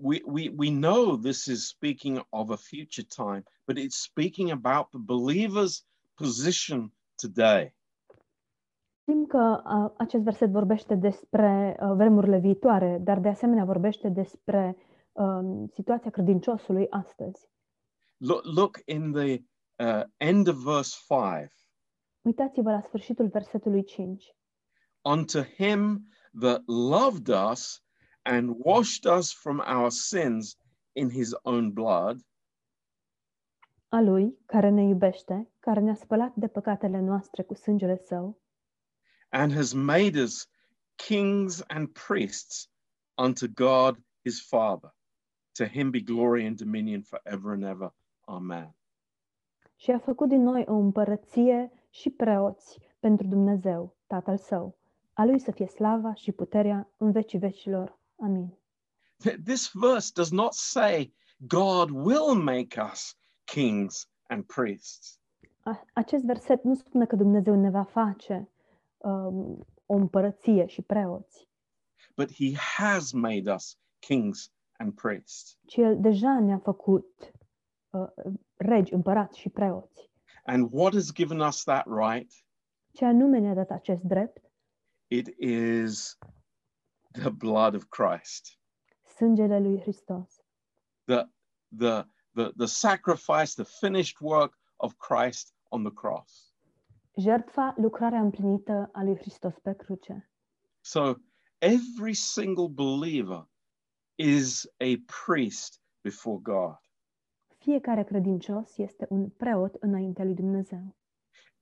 [0.00, 4.90] we, we, we know this is speaking of a future time, but it's speaking about
[4.90, 7.72] the believer's position today.
[9.08, 14.76] Știm că uh, acest verset vorbește despre uh, vremurile viitoare, dar de asemenea vorbește despre
[15.12, 17.50] um, situația credinciosului astăzi.
[18.16, 19.42] Look, look in the
[19.76, 20.96] uh, end of verse
[21.38, 21.50] 5.
[22.20, 24.36] Uitați-vă la sfârșitul versetului 5.
[25.02, 26.08] Unto him
[26.40, 27.84] that loved us
[28.22, 30.56] and washed us from our sins
[30.92, 32.20] in his own blood,
[33.88, 38.46] A lui, care ne iubește, care ne-a spălat de păcatele noastre cu sângele său
[39.32, 40.46] and has made us
[40.96, 42.68] kings and priests
[43.16, 44.90] unto God his Father.
[45.54, 47.90] To him be glory and dominion forever and ever.
[48.26, 48.74] Amen.
[49.78, 54.78] și a făcut din noi o împărăție și preoți pentru Dumnezeu, Tatăl său.
[55.12, 57.98] A lui să fie slava și puterea în vecii vecilor.
[58.20, 58.58] Amin.
[59.44, 65.20] This verse does not say God will make us kings and priests.
[65.92, 68.50] Acest verset nu spune că Dumnezeu ne va face
[68.98, 71.48] um, o împărăție și preoți,
[72.16, 75.58] but he has made us kings and priests.
[75.66, 77.32] ci El deja ne-a făcut
[77.90, 80.10] uh, regi, împărați și preoți.
[80.44, 82.32] And what has given us that right?
[82.92, 84.50] Ce anume ne-a dat acest drept?
[85.06, 86.18] It is
[87.12, 88.58] the blood of Christ.
[89.16, 90.44] Sângele lui Hristos.
[91.04, 91.28] The,
[91.76, 96.47] the, the, the sacrifice, the finished work of Christ on the cross.
[97.18, 100.30] Jertfa, lucrarea împlinită a lui Hristos pe cruce.
[100.80, 101.14] So
[101.58, 103.48] every single believer
[104.14, 104.94] is a
[105.26, 106.80] priest before God.
[107.58, 110.96] Fiecare credincios este un preot înaintea lui Dumnezeu.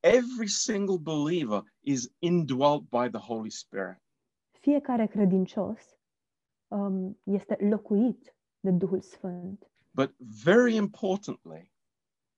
[0.01, 4.03] Every single believer is indwelt by the Holy Spirit.
[4.51, 5.99] Fiecare credincios
[6.69, 9.71] um, este locuit de Duhul Sfânt.
[9.91, 10.15] But
[10.45, 11.73] very importantly,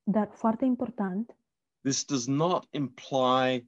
[0.03, 1.37] Dar foarte important,
[1.83, 3.67] this does not imply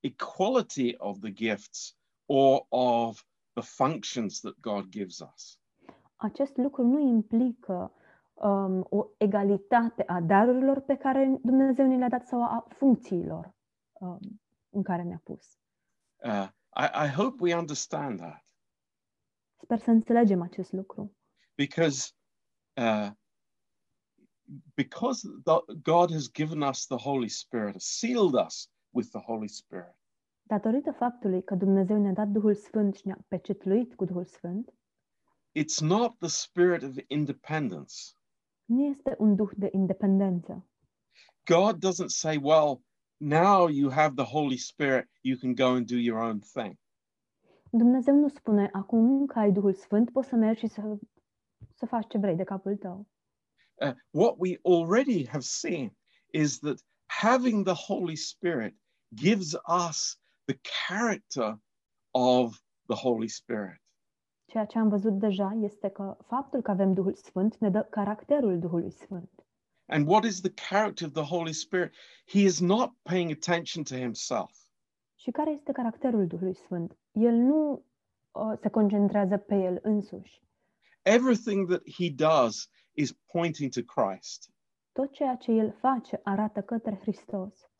[0.00, 5.58] equality of the gifts or of the functions that God gives us.
[6.16, 7.92] acest lucru nu implică
[8.34, 13.54] um, o egalitate a darurilor pe care Dumnezeu ne le-a dat sau a funcțiilor
[13.92, 14.40] um,
[14.70, 15.58] în care ne-a pus.
[16.24, 18.44] Uh, I, I hope we understand that
[19.62, 21.16] Sper să înțelegem acest lucru.
[21.54, 22.12] because
[22.76, 23.10] uh,
[24.74, 29.96] because the, God has given us the Holy Spirit, sealed us with the Holy Spirit.
[30.42, 34.72] Datorită faptului că Dumnezeu ne-a dat Duhul Sfânt și ne-a pecetluit cu Duhul Sfânt,
[35.58, 37.94] It's not the spirit of independence.
[38.64, 40.66] nu este un duh de independență.
[41.44, 42.80] God doesn't say, "Well,
[43.16, 46.74] now you have the Holy Spirit, you can go and do your own thing."
[47.70, 50.98] Dumnezeu nu spune, acum că ai Duhul Sfânt, poți să mergi și să,
[51.74, 53.06] să faci ce vrei de capul tău.
[53.80, 55.90] Uh, what we already have seen
[56.32, 58.74] is that having the Holy Spirit
[59.14, 61.58] gives us the character
[62.14, 63.80] of the Holy Spirit.
[64.46, 68.58] Ceea ce am văzut deja este că faptul că avem Duhul Sfânt ne dă caracterul
[68.58, 69.30] Duhului Sfânt.
[69.86, 71.92] And what is the character of the Holy Spirit?
[72.26, 74.50] He is not paying attention to himself.
[75.14, 76.98] Și care este caracterul Duhului Sfânt?
[77.12, 77.84] El nu
[78.30, 80.42] uh, se concentrează pe el însuși.
[81.02, 84.50] Everything that he does is pointing to Christ.
[84.92, 87.70] Tot ceea ce el face arată către Hristos.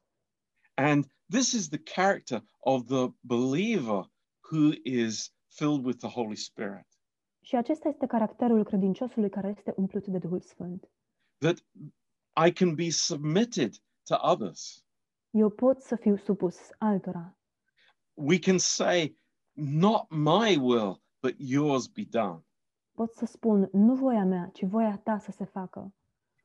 [0.74, 4.10] And this is the character of the believer
[4.50, 6.86] who is filled with the Holy Spirit.
[7.40, 10.90] Și acesta este caracterul credinciosului care este umplut de Duhul Sfânt.
[11.38, 11.64] That
[12.46, 14.84] I can be submitted to others.
[15.30, 17.38] Eu pot să fiu supus altora.
[18.14, 19.16] We can say,
[19.52, 22.46] Not my will, but yours be done.
[22.98, 25.94] Pot să spun nu voia mea, ci voia ta să se facă.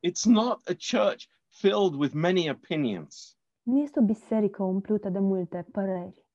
[0.08, 5.68] It's not a church filled with many opinions, Nu este o biserică umplută de multe
[5.72, 6.26] păreri,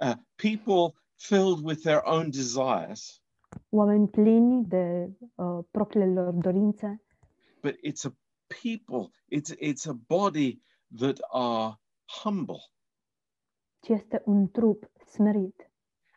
[0.00, 3.22] uh, people filled with their own desires,
[3.68, 7.02] oameni plini de uh, propriile lor dorințe,
[7.62, 8.12] but it's a
[8.62, 10.62] people, it's, it's a body
[10.98, 11.80] that are
[12.22, 12.62] humble
[13.80, 15.70] ci este un trup smerit.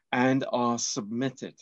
[0.10, 1.54] and are submitted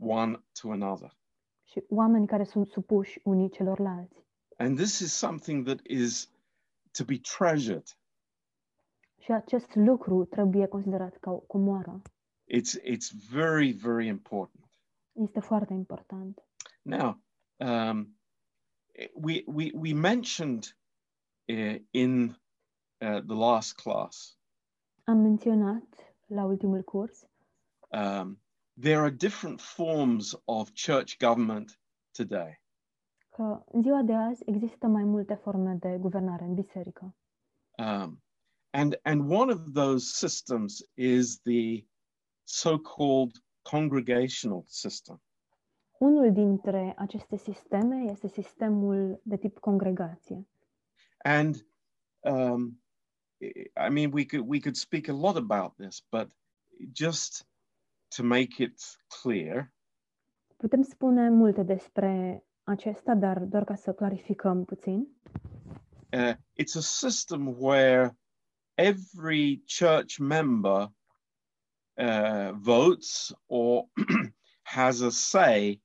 [0.00, 1.16] one to another.
[1.64, 4.16] și oameni care sunt supuși unii celorlalți.
[4.56, 6.30] And this is something that is
[6.92, 7.84] to be treasured.
[9.18, 12.02] Și acest lucru trebuie considerat ca o comoară.
[12.54, 14.64] It's, it's very, very important.
[15.12, 16.44] Este foarte important.
[16.82, 17.20] Now,
[17.56, 18.16] um,
[19.14, 20.76] we, we, we mentioned
[21.48, 24.38] uh, in uh, the last class
[25.04, 27.26] Am menționat la ultimul curs
[27.88, 28.38] um,
[28.80, 31.78] there are different forms of church government
[32.12, 32.60] today.
[33.40, 37.16] că în ziua de azi există mai multe forme de guvernare în biserică.
[37.78, 38.22] Um,
[38.70, 41.86] and, and one of those systems is the
[42.44, 45.22] so called congregational system.
[45.98, 50.48] Unul dintre aceste sisteme este sistemul de tip congregație.
[51.24, 51.66] And
[52.18, 52.82] um,
[53.38, 56.36] I I mean, we could, we could speak a lot about this, but
[56.92, 57.49] just
[58.16, 58.80] to make it
[59.22, 59.72] clear,
[60.56, 65.08] Putem spune multe despre acesta, dar doar ca să clarificăm puțin.
[66.12, 68.16] uh, it's a system where
[68.74, 70.92] every church member
[71.94, 73.84] uh, votes or
[74.62, 75.80] has a say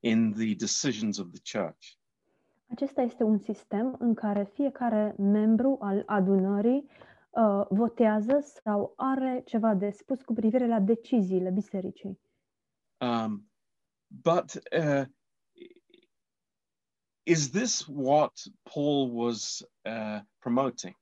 [0.00, 1.86] in the decisions of the church.
[2.70, 6.88] Acesta este un sistem în care fiecare membru al adunării
[7.36, 12.20] uh, votează sau are ceva de spus cu privire la deciziile bisericii.
[13.00, 13.50] Um,
[14.06, 15.04] but uh,
[17.22, 20.96] is this what Paul was uh, promoting?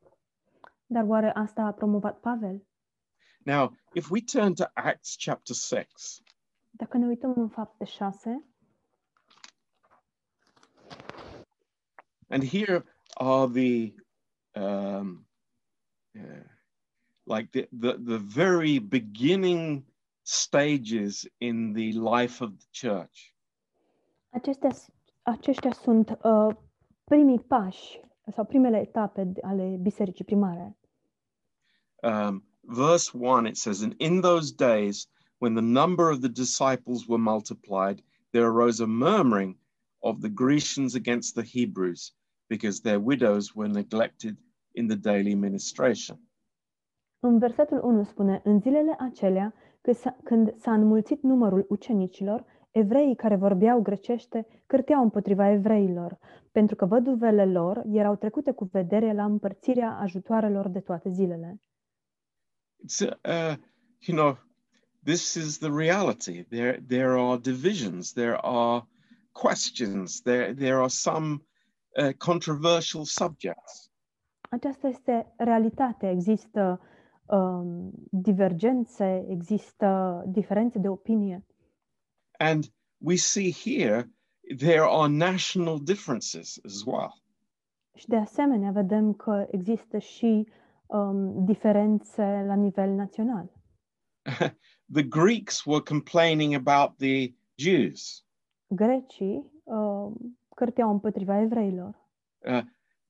[0.87, 2.67] Dar oare asta a promovat Pavel?
[3.45, 6.23] Now, if we turn to Acts chapter 6,
[6.71, 8.45] Dacă ne uităm în fapte 6,
[12.29, 13.95] and here are the
[14.61, 15.27] um,
[16.19, 16.45] uh,
[17.25, 19.85] like the, the the very beginning
[20.25, 23.35] stages in the life of the church.
[24.31, 24.71] acestea,
[25.23, 26.57] aceștia sunt uh,
[27.05, 28.01] primii pași
[28.35, 30.77] sau primele etape ale bisericii primare.
[32.03, 37.07] Um, verse 1 it says and in those days when the number of the disciples
[37.07, 39.59] were multiplied there arose a murmuring
[40.01, 42.13] of the grecians against the hebrews
[42.49, 44.37] because their widows were neglected
[44.73, 46.21] in the daily ministration.
[47.19, 53.17] În versetul 1 spune, în zilele acelea, că s-a, când s-a înmulțit numărul ucenicilor, evreii
[53.17, 56.19] care vorbeau grecește cârteau împotriva evreilor,
[56.53, 61.61] pentru că văduvele lor erau trecute cu vedere la împărțirea ajutoarelor de toate zilele.
[62.83, 63.57] it's uh,
[64.01, 64.37] you know
[65.05, 66.45] this is the reality.
[66.51, 68.87] There there are divisions there are
[69.33, 71.41] questions there there are some
[71.97, 73.92] uh, controversial subjects
[74.53, 76.11] Aceasta este realitatea.
[76.11, 76.81] Există
[77.27, 81.45] um, divergențe, există diferențe de opinie.
[82.39, 82.65] and
[82.99, 84.11] we see here
[84.57, 87.23] there are national differences as well
[87.95, 90.49] Și de asemenea vedem că există și
[90.87, 93.53] um, diferențe la nivel național.
[94.97, 98.25] the greeks were complaining about the jews
[98.67, 101.99] Grecii um, cârteau împotriva evreilor.
[102.47, 102.63] uh,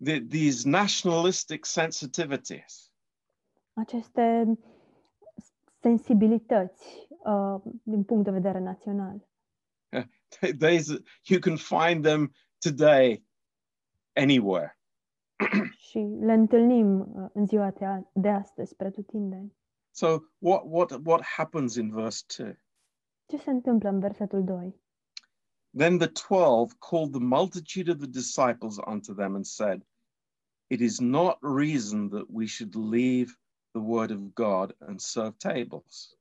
[0.03, 2.93] the, these nationalistic sensitivities
[3.75, 4.59] Aceste
[5.81, 9.29] sensibilități uh, din punct de vedere național.
[10.59, 13.25] These, you can find them today
[14.13, 14.77] anywhere
[15.89, 17.73] Și le întâlnim uh, în ziua
[18.13, 19.57] de, astăzi, pretutindeni.
[19.91, 20.07] So
[20.39, 22.59] what what what happens in verse 2?
[23.27, 24.81] Ce se întâmplă în versetul 2?
[25.77, 29.87] Then the 12 called the multitude of the disciples unto them and said,
[30.73, 33.37] It is not reason that we should leave
[33.75, 36.17] the word of God and serve tables.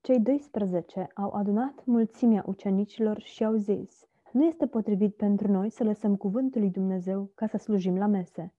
[0.00, 5.84] Cei 12 au adunat mulțimea ucenicilor și au zis, nu este potrivit pentru noi să
[5.84, 8.54] lăsăm cuvântul lui Dumnezeu ca să slujim la mese.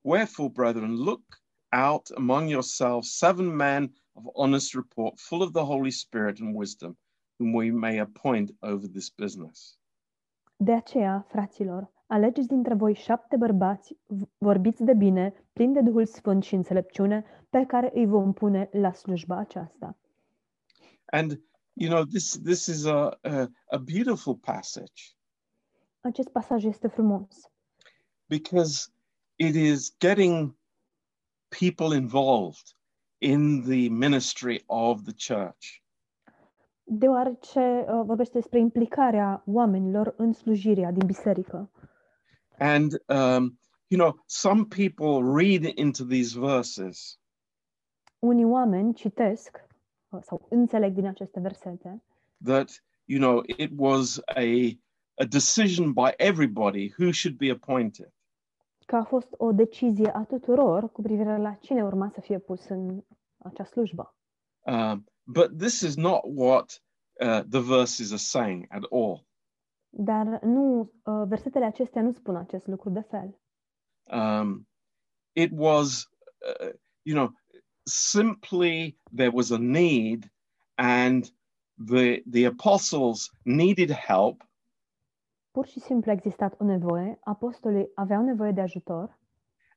[0.00, 1.22] Wherefore, brethren, look
[1.88, 6.98] out among yourselves seven men of honest report, full of the Holy Spirit and wisdom,
[7.38, 9.78] whom we may appoint over this business.
[10.56, 16.06] De aceea, fraților, alegeți dintre voi șapte bărbați, v- vorbiți de bine, plini de Duhul
[16.06, 19.96] Sfânt și înțelepciune, pe care îi vom pune la slujba aceasta.
[21.04, 21.40] And
[21.72, 25.02] you know, this this is a a, a beautiful passage
[26.00, 27.50] Acest pasaj este frumos,
[28.26, 28.88] because
[29.36, 30.56] it is getting
[31.58, 32.66] people involved
[33.18, 35.82] in the ministry of the church.
[36.84, 41.70] deoarece uh, vorbește despre implicarea oamenilor în slujirea din biserică.
[42.60, 47.18] And um, you know, some people read into these verses
[48.18, 49.68] Unii oameni citesc
[50.20, 52.02] sau înțeleg din aceste versete
[52.44, 54.78] that you know it was a
[55.14, 58.12] a decision by everybody who should be appointed.
[58.86, 62.68] că a fost o decizie a tuturor cu privire la cine urma să fie pus
[62.68, 63.02] în
[63.38, 64.14] acea slujbă.
[64.60, 66.82] Um, but this is not what
[67.20, 69.26] uh, the verses are saying at all.
[69.90, 73.40] Dar nu, uh, versetele acestea nu spun acest lucru de fel.
[74.04, 74.68] Um,
[75.32, 76.08] it was,
[76.60, 76.72] uh,
[77.02, 77.32] you know,
[77.82, 80.32] simply there was a need,
[80.74, 81.24] and
[81.86, 84.42] the the apostles needed help,
[85.50, 89.18] Pur și simplu a existat o nevoie, apostolii aveau nevoie de ajutor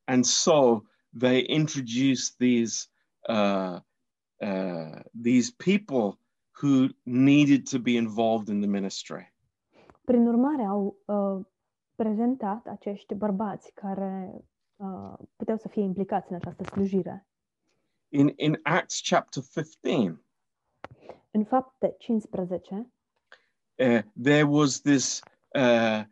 [0.07, 0.83] and so
[1.13, 2.87] they introduced these
[3.29, 3.79] uh,
[4.41, 6.17] uh, these people
[6.53, 9.25] who needed to be involved in the ministry.
[10.05, 11.45] Prin urmare, au uh,
[11.95, 14.45] prezentat acești bărbați care
[14.75, 17.27] uh, puteau să fie implicați în această slujire.
[18.09, 20.21] In in Acts chapter 15,
[21.31, 22.91] În fapte 15,
[23.75, 25.21] uh, there was this
[25.55, 26.03] uh,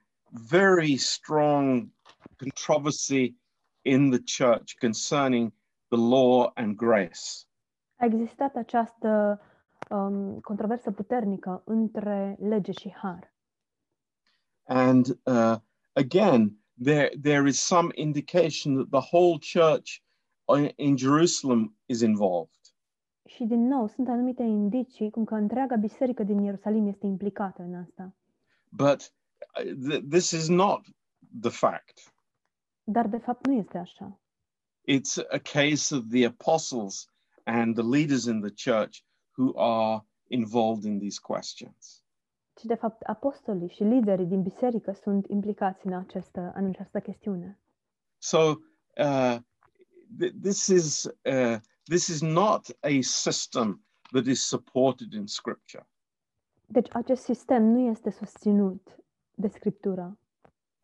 [0.49, 1.89] very strong
[2.37, 3.35] controversy
[3.81, 5.53] in the church concerning
[5.87, 7.45] the law and grace.
[7.95, 9.41] a existat această
[9.89, 13.30] um, controversă puternică între lege și har.
[14.73, 15.57] And uh,
[15.93, 20.01] again, there there is some indication that the whole church
[20.47, 22.59] in- in Jerusalem is involved.
[23.25, 27.75] Și din nou, sunt anumite indicii cum că întreaga biserică din Ierusalim este implicată în
[27.75, 28.15] asta.
[28.69, 29.13] But
[29.59, 30.81] uh, th- this is not
[31.41, 32.13] the fact.
[32.83, 34.19] Dar de fapt nu este așa.
[34.91, 37.05] It's a case of the apostles
[37.43, 38.97] and the leaders in the church
[39.37, 42.00] who are involved in these questions.
[42.61, 47.59] Ci de fapt apostolii și liderii din biserică sunt implicați în această, în această chestiune.
[48.17, 49.37] So uh,
[50.21, 55.87] th- this is uh, this is not a system that is supported in Scripture.
[56.65, 58.97] Deci acest sistem nu este susținut
[59.35, 60.17] de Scriptură.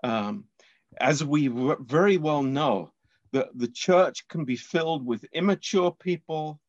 [0.01, 0.49] Um,
[0.97, 2.93] as we w- very well know,
[3.29, 6.61] the, the church can be filled with immature people,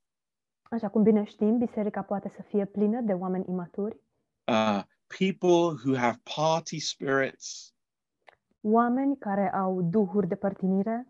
[0.70, 3.96] Așa cum bine știm, biserica poate să fie plină de oameni imaturi,
[4.44, 7.72] uh, people who have party spirits.
[8.60, 11.06] oameni care au duhuri de părtinire.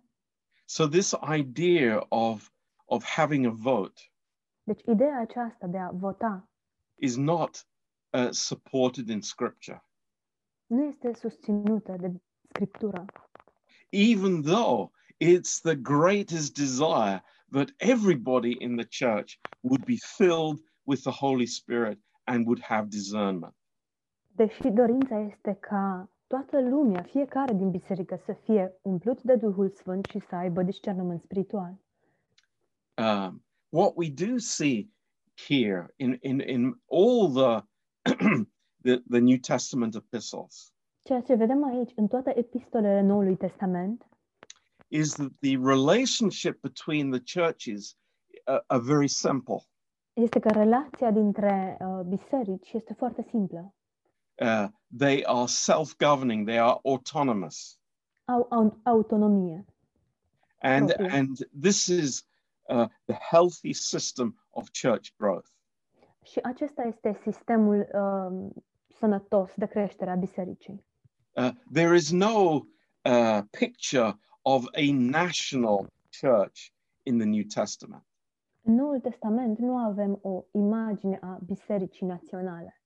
[0.64, 2.50] So this idea of
[2.86, 4.00] of having a vote
[4.62, 6.48] Deci ideea aceasta de a vota
[6.94, 7.66] is not
[8.12, 9.84] uh, supported in Scripture,
[10.66, 13.04] nu este susținută de Scriptură.
[13.90, 14.90] even though
[15.20, 17.22] it's the greatest desire
[17.52, 22.88] that everybody in the church would be filled with the Holy Spirit and would have
[22.88, 23.54] discernment.
[24.38, 30.04] Deși dorința este ca toată lumea, fiecare din biserică să fie umplut de Duhul Sfânt
[30.04, 31.78] și să aibă discernământ spiritual.
[32.98, 34.90] um, what we do see
[35.48, 37.64] here in in in all the
[38.86, 40.72] the, the New Testament epistles
[41.02, 44.08] Ceea ce vedem aici în toate epistolele Noului Testament
[44.88, 47.96] is that the relationship between the churches
[48.44, 49.58] are, are very simple.
[50.12, 53.72] este că relația dintre uh, biserici este foarte simplă.
[54.40, 54.68] Uh,
[54.98, 56.46] they are self-governing.
[56.46, 57.78] They are autonomous,
[58.24, 59.64] Au, au autonomie.
[60.62, 61.16] and Proprio.
[61.18, 62.22] and this is
[62.68, 65.48] uh, the healthy system of church growth.
[66.24, 68.52] Și acesta este sistemul um,
[68.98, 70.84] sănătos de creștere a bisericii.
[71.32, 72.60] Uh, there is no
[73.04, 75.86] uh, picture of a national
[76.20, 76.66] church
[77.02, 78.02] in the New Testament.
[78.62, 82.77] În Noul Testament nu avem o imagine a bisericii naționale.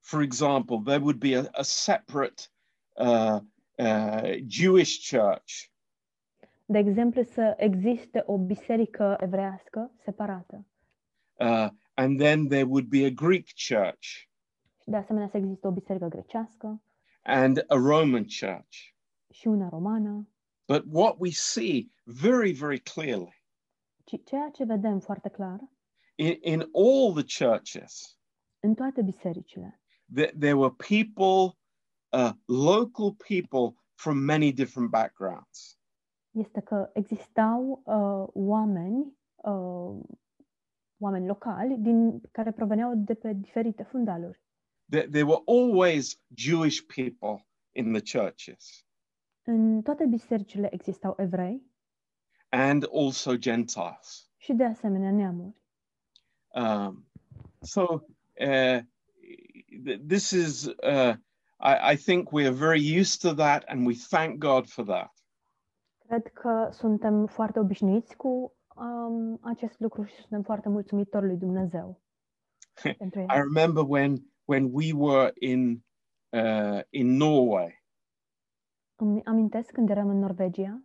[0.00, 2.48] For example, there would be a, a separate
[2.96, 3.40] uh,
[3.78, 5.70] uh, Jewish church,
[6.66, 10.66] De exemplu, să existe o biserică evrească separată
[11.34, 14.06] uh, and then there would be a Greek church
[14.82, 16.82] și de asemenea să existe o biserică grecească
[17.22, 18.76] and a Roman church.
[19.30, 20.28] și una romană.
[20.66, 23.44] But what we see very, very clearly
[24.04, 25.58] Ci ceea ce vedem foarte clar
[26.14, 28.18] in, in all the churches,
[28.60, 29.79] în toate bisericile
[30.14, 31.58] that there were people,
[32.12, 35.78] uh, local people from many different backgrounds.
[36.30, 40.00] este că existau uh, oameni uh,
[40.98, 44.42] oameni locali din, care proveneau de pe diferite fundaluri.
[44.88, 48.84] There, there were always Jewish people in the churches
[49.42, 51.62] În toate bisericile existau evrei
[52.48, 54.30] and also Gentiles.
[54.36, 55.62] și de asemenea neamuri.
[56.54, 57.06] Um,
[57.60, 58.84] so uh, th-
[60.08, 61.14] this is, uh,
[61.60, 65.10] I, I think we are very used to that, and we thank God for that.
[66.06, 72.00] Cred că suntem foarte obișnuiți cu um, acest lucru și suntem foarte mulțumitori lui Dumnezeu.
[73.34, 75.84] I remember when when we were in
[76.28, 77.82] uh, in Norway
[78.96, 80.82] Îmi amintesc când eram în Norvegia,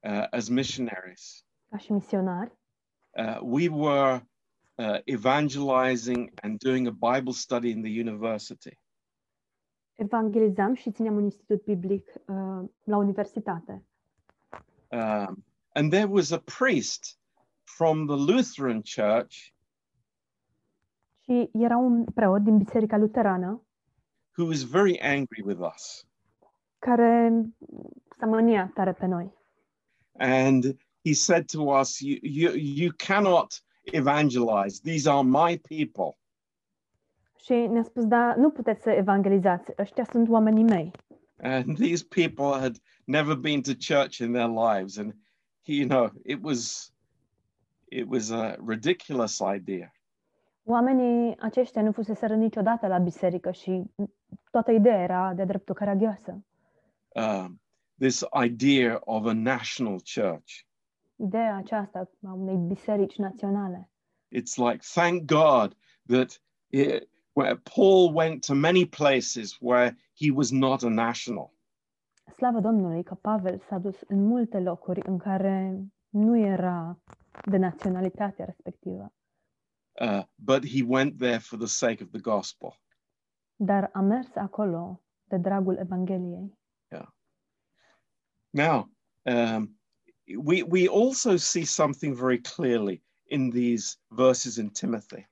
[0.00, 1.46] uh, as missionaries.
[1.70, 2.58] ca și misionari,
[3.16, 4.26] Uh, we were
[4.74, 8.78] uh, evangelizing and doing a Bible study in the university.
[9.96, 13.82] evangelizam și țineam un institut biblic uh, la universitate.
[14.88, 17.18] Um, and there was a priest
[17.62, 19.52] from the Lutheran church
[21.20, 23.62] Și era un preot din Biserica Luterană
[24.36, 26.06] who was very angry with us.
[26.78, 27.32] care
[28.18, 29.32] s-a mâniat tare pe noi.
[30.18, 30.64] And
[31.04, 33.62] he said to us, you, you, you cannot
[33.92, 34.80] evangelize.
[34.82, 36.18] These are my people.
[37.44, 40.90] Și ne-a spus, da, nu puteți să evangelizați, ăștia sunt oamenii mei.
[41.42, 44.98] And these people had never been to church in their lives.
[44.98, 45.12] And,
[45.66, 46.92] he, you know, it was,
[47.88, 49.92] it was a ridiculous idea.
[50.62, 53.82] Oamenii aceștia nu fuseseră niciodată la biserică și
[54.50, 56.44] toată ideea era de dreptul caragioasă.
[57.08, 57.60] Um,
[57.98, 60.52] this idea of a national church.
[61.24, 63.90] Ideea aceasta a unei biserici naționale.
[64.36, 70.50] It's like, thank God that it, where Paul went to many places where he was
[70.50, 71.52] not a national.
[72.36, 76.98] Slavă Domnului că Pavel s-a dus în multe locuri în care nu era
[77.44, 79.12] de naționalitatea respectivă,
[80.00, 82.80] Uh, but he went there for the sake of the gospel.
[83.56, 86.58] dar a mers acolo de dragul Evangheliei.
[88.50, 88.90] Now,
[89.22, 89.80] um,
[90.26, 95.28] we, we also see something very clearly in these verses in Timothy.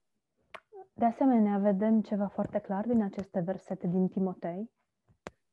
[0.95, 4.71] De asemenea, vedem ceva foarte clar din aceste versete din Timotei,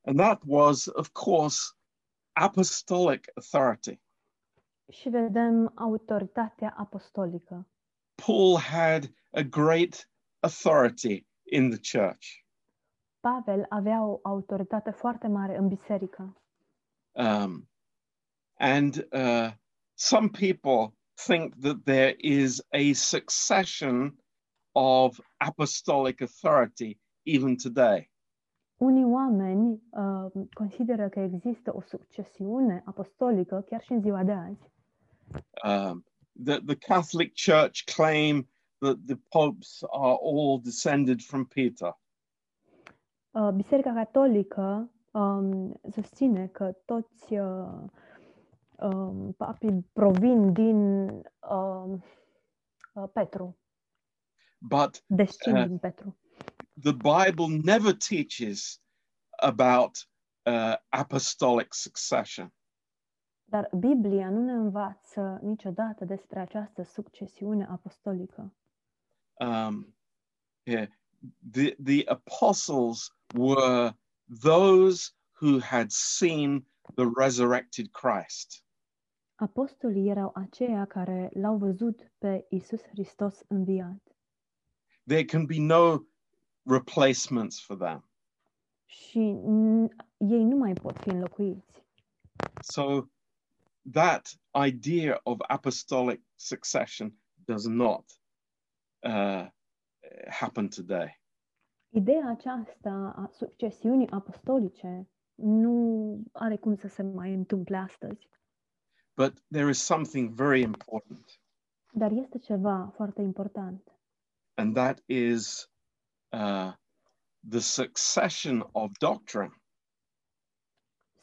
[0.02, 1.58] And that was, of course,
[2.32, 4.00] apostolic authority.
[4.92, 7.68] și vedem autoritatea apostolică.
[8.26, 10.10] Paul had a great
[10.40, 12.26] authority in the church.
[13.20, 16.42] Pavel avea o autoritate foarte mare în biserică.
[17.12, 17.70] Um,
[18.60, 19.52] and uh,
[19.96, 24.14] some people think that there is a succession
[24.76, 28.10] of apostolic authority even today.
[28.78, 34.72] Unii oameni uh, consideră că există o succesiune apostolică chiar și în ziua de azi.
[35.64, 36.06] Um,
[36.44, 38.48] the, the Catholic Church claim
[38.80, 41.98] that the popes are all descended from Peter.
[43.32, 47.90] Uh, Biserica Catolică um, susține că toți uh,
[49.38, 51.10] papii provin din
[51.50, 52.04] um,
[52.94, 53.58] uh, Petru,
[54.58, 56.18] But Uh, din Petru.
[56.82, 58.82] the Bible never teaches
[59.42, 60.08] about
[60.46, 62.54] uh, apostolic succession.
[63.46, 68.54] Dar Biblia nu ne învață niciodată despre această succesiune apostolică.
[69.40, 69.96] Um,
[70.64, 70.88] yeah,
[71.52, 73.98] the, the apostles were
[74.42, 75.12] those
[75.42, 76.66] who had seen
[76.96, 78.64] the resurrected Christ.
[79.40, 84.02] Apostolii erau aceia care l-au văzut pe Isus Hristos înviat
[85.08, 85.98] There can be no
[86.64, 88.10] replacements for them.
[88.86, 91.84] și n- ei nu mai pot fi înlocuiți.
[92.62, 93.02] So
[93.92, 94.28] that
[94.68, 97.14] idea of apostolic succession
[97.46, 98.06] does not
[99.00, 99.48] uh,
[100.30, 101.22] happen today.
[101.90, 108.28] Ideea aceasta a succesiunii apostolice nu are cum să se mai întâmple astăzi,
[109.20, 111.42] But there is something very important,
[111.92, 114.00] dar este ceva foarte important
[114.60, 115.68] and that is
[116.34, 116.72] uh,
[117.48, 119.52] the succession of doctrine.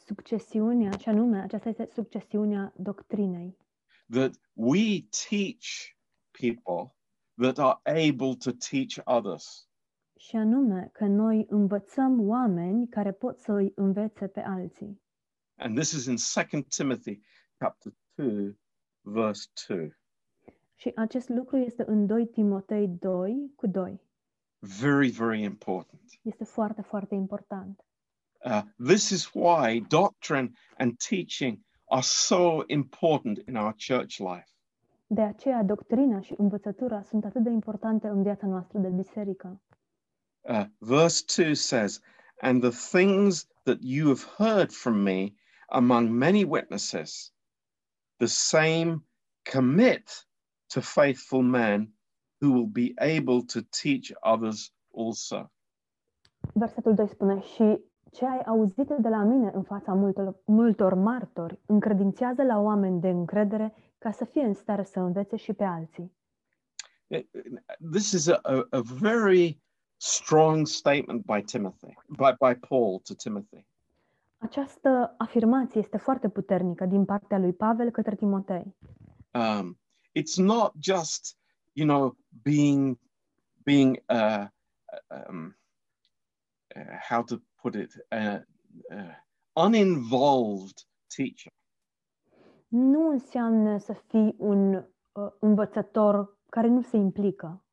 [0.07, 3.57] succesiunea, și anume, aceasta este succesiunea doctrinei.
[4.09, 5.95] That we teach
[6.31, 6.95] people
[7.35, 9.69] that are able to teach others.
[10.19, 15.01] Și anume că noi învățăm oameni care pot să îi învețe pe alții.
[15.55, 16.15] And this is in
[16.51, 17.21] 2 Timothy
[17.57, 18.57] chapter 2,
[19.01, 19.95] verse 2.
[20.75, 24.01] Și acest lucru este în 2 Timotei 2 cu 2.
[24.59, 26.01] Very, very important.
[26.21, 27.81] Este foarte, foarte important.
[28.45, 34.47] Uh, this is why doctrine and teaching are so important in our church life.
[35.07, 39.61] De aceea, doctrina și învățătura sunt atât de importante în viața noastră de biserică.
[40.41, 42.01] Uh, verse 2 says,
[42.41, 45.33] And the things that you have heard from me
[45.67, 47.33] among many witnesses,
[48.17, 49.03] the same
[49.51, 50.27] commit
[50.67, 51.93] to faithful men
[52.41, 55.51] who will be able to teach others also.
[56.53, 57.79] Versetul 2 spune, și
[58.11, 63.09] ce ai auzit de la mine în fața multor, multor martori, încredințează la oameni de
[63.09, 66.15] încredere ca să fie în stare să învețe și pe alții.
[67.07, 67.25] Eh,
[67.91, 69.61] this is a, a, a very
[69.97, 73.66] strong statement by Timothy, by, by Paul to Timothy.
[74.47, 78.75] Această afirmație este foarte puternică din partea lui Pavel către Timotei.
[79.33, 79.79] Um,
[80.19, 81.37] it's not just,
[81.73, 82.99] you know, being,
[83.63, 84.45] being, uh,
[85.29, 85.57] um,
[86.75, 88.39] uh, how to put it, uh,
[88.97, 90.77] uh, uninvolved
[91.15, 91.53] teacher.
[92.67, 94.83] Nu înseamnă să fii un uh,
[95.39, 97.65] învățător care nu se implică.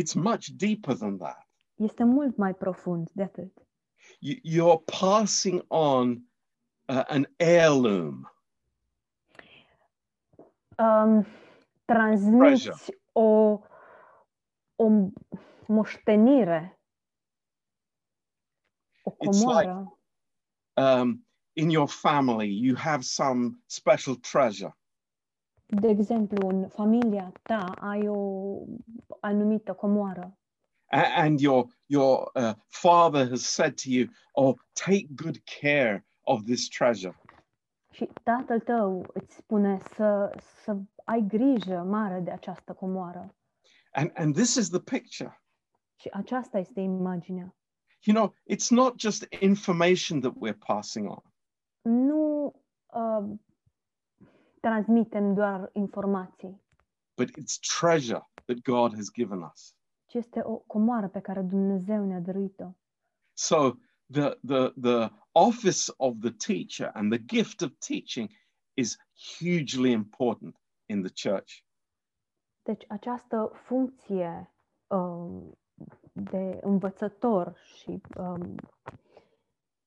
[0.00, 1.48] It's much deeper than that.
[1.74, 3.66] Este mult mai profund de atât.
[4.20, 6.22] You, you're passing on
[6.88, 8.28] uh, an heirloom.
[10.78, 11.26] Um,
[11.84, 12.76] transmiți Treasure.
[13.12, 13.60] o,
[14.76, 14.88] o
[15.66, 16.80] moștenire,
[19.02, 19.92] o It's like-
[20.76, 24.76] Um, in your family, you have some special treasure.
[25.66, 28.58] De exemplu, în familia ta ai o
[29.20, 30.38] anumită comoară
[30.94, 36.68] and your your uh, father has said to you, "Oh, take good care of this
[36.68, 37.14] treasure."
[37.94, 43.34] și tatăl tău îți spune să, să ai grijă mare de această comoară.
[43.90, 45.42] And and this is the picture.
[46.00, 47.54] Și aceasta este imaginea.
[48.02, 51.22] You know, it's not just information that we're passing on.
[51.82, 52.54] Nu
[52.86, 53.38] uh,
[54.60, 56.62] transmitem doar informații,
[57.16, 59.73] but it's treasure that God has given us.
[60.14, 62.70] Ci este o comoară pe care Dumnezeu ne-a dăruit-o.
[63.32, 63.72] So
[64.10, 68.30] the the the office of the teacher and the gift of teaching
[68.74, 68.96] is
[69.38, 71.52] hugely important in the church.
[72.62, 74.54] Deci această funcție
[74.86, 75.58] um,
[76.12, 78.54] de învățător și um,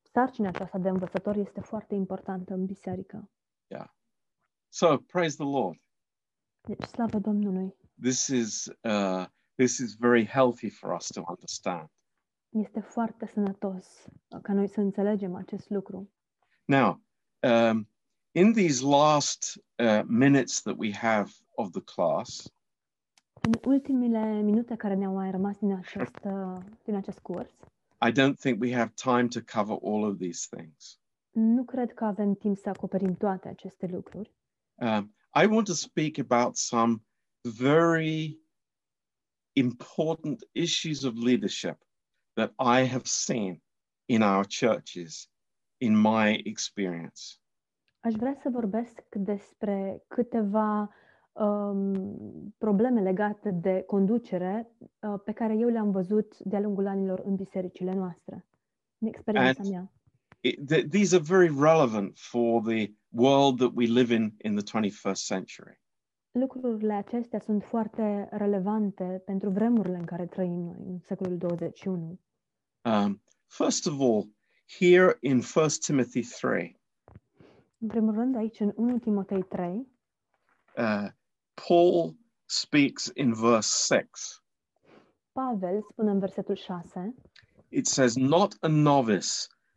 [0.01, 3.29] sarcina aceasta de învățător este foarte importantă în biserică.
[4.69, 5.81] So praise the Lord.
[6.61, 7.75] Deci slavă Domnului!
[8.01, 9.25] This is uh,
[9.57, 11.89] this is very healthy for us to understand.
[12.49, 14.05] Este foarte sănătos
[14.41, 16.09] ca noi să înțelegem acest lucru.
[16.65, 17.01] Now,
[17.39, 17.89] um,
[18.31, 22.51] in these last uh, minutes that we have of the class,
[23.41, 27.51] În ultimele minute care ne-au mai rămas din acest, uh, din acest curs,
[28.07, 30.99] I don't think we have time to cover all of these things.
[31.31, 34.31] nu cred că avem timp să acoperim toate aceste lucruri.
[34.75, 37.03] Um, I want to speak about some
[37.41, 38.39] very
[39.57, 41.77] important issues of leadership
[42.35, 43.61] that I have seen
[44.05, 45.29] in our churches
[45.77, 47.39] in my experience.
[47.99, 50.89] Aș vrea să vorbesc despre câteva
[51.31, 54.67] um, probleme legate de conducere
[54.99, 58.45] uh, pe care eu le-am văzut de-a lungul anilor în bisericile noastre,
[58.97, 59.91] în experiența And- mea.
[60.39, 64.63] It, th- these are very relevant for the world that we live in in the
[64.63, 65.81] 21st century.
[66.37, 72.19] Lucrurile acestea sunt foarte relevante pentru vremurile în care trăim noi, în secolul 21.
[72.83, 74.29] Um, first of all,
[74.79, 76.79] here in 1 Timothy 3,
[77.77, 79.87] În primul rând, aici în 1 Timotei 3,
[80.77, 81.07] uh,
[81.67, 82.15] Paul
[82.45, 84.07] speaks in verse 6.
[85.31, 87.15] Pavel spune în versetul 6,
[87.69, 89.29] it says, Not a novice,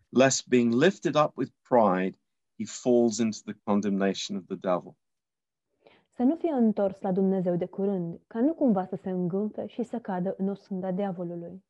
[0.08, 2.18] lest being lifted up with pride,
[2.58, 4.96] he falls into the condemnation of the devil.
[6.20, 9.82] Să nu fie întors la Dumnezeu de curând, ca nu cumva să se îngânfe și
[9.82, 11.64] să cadă în osânda diavolului.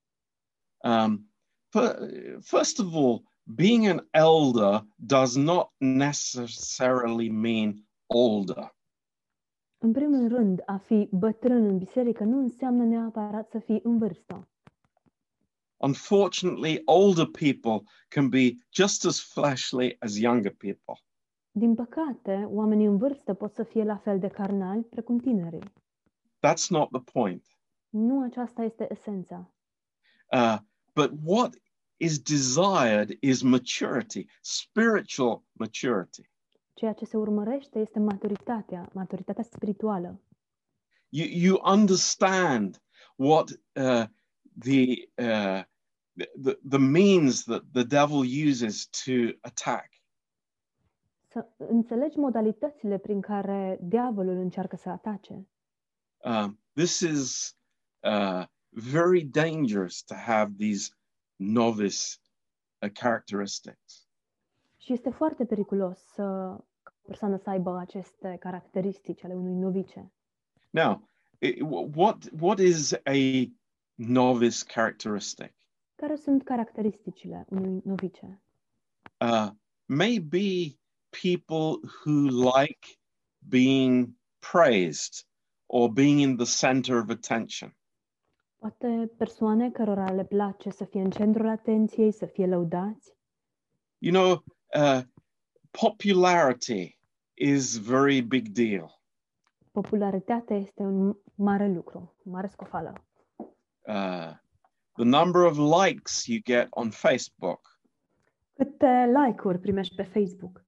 [0.85, 1.33] Um,
[1.69, 1.99] fir-
[2.41, 8.77] first of all, being an elder does not necessarily mean older.
[9.79, 14.49] În primul rând, a fi bătrân în biserică nu înseamnă neapărat să fii în vârstă.
[15.77, 20.95] Unfortunately, older people can be just as fleshly as younger people.
[21.51, 25.73] Din păcate, oamenii în vârstă pot să fie la fel de carnali precum tinerii.
[26.47, 27.47] That's not the point.
[27.89, 29.53] Nu aceasta este esența.
[30.33, 30.59] Uh,
[30.95, 31.55] but what
[31.97, 36.31] is desired is maturity, spiritual maturity.
[36.75, 40.21] Ceea ce se urmărește este maturitatea, maturitatea spirituală.
[41.11, 42.81] you you understand
[43.17, 44.07] what uh,
[44.59, 45.63] the, uh,
[46.17, 49.90] the the means that the devil uses to attack.
[51.31, 55.49] Să înțelegi modalitățile prin care diavolul încearcă să atace.
[56.25, 57.57] Um, this is
[58.03, 60.91] uh, very dangerous to have these
[61.37, 61.97] novice
[62.83, 64.09] uh, characteristics.
[64.77, 66.23] Și este foarte periculos să
[66.83, 70.13] ca o persoană să aibă aceste caracteristici ale unui novice.
[70.71, 71.09] Now,
[71.39, 71.63] i-
[71.97, 73.51] what what is a
[73.95, 75.53] novice characteristic?
[75.95, 78.43] Care sunt caracteristicile unui novice?
[79.21, 79.49] Uh,
[79.85, 80.79] maybe
[81.11, 82.99] people who like
[83.49, 85.25] being praised
[85.69, 87.75] or being in the center of attention.
[88.59, 93.15] Poate persoane cărora le place să fie în centrul atenției, să fie lăudați.
[93.99, 94.45] You know,
[94.75, 95.03] uh,
[95.71, 96.99] popularity
[97.35, 99.01] is very big deal.
[99.73, 102.93] Popularitatea este un mare lucru, mare scofală.
[103.81, 104.33] Uh,
[104.93, 107.81] the number of likes you get on Facebook.
[108.53, 110.65] Câte like-uri primești pe Facebook?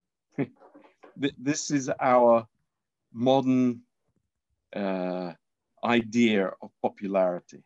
[1.21, 2.49] Th- this is our
[3.09, 3.87] modern
[4.77, 5.33] uh,
[5.83, 7.65] idea of popularity.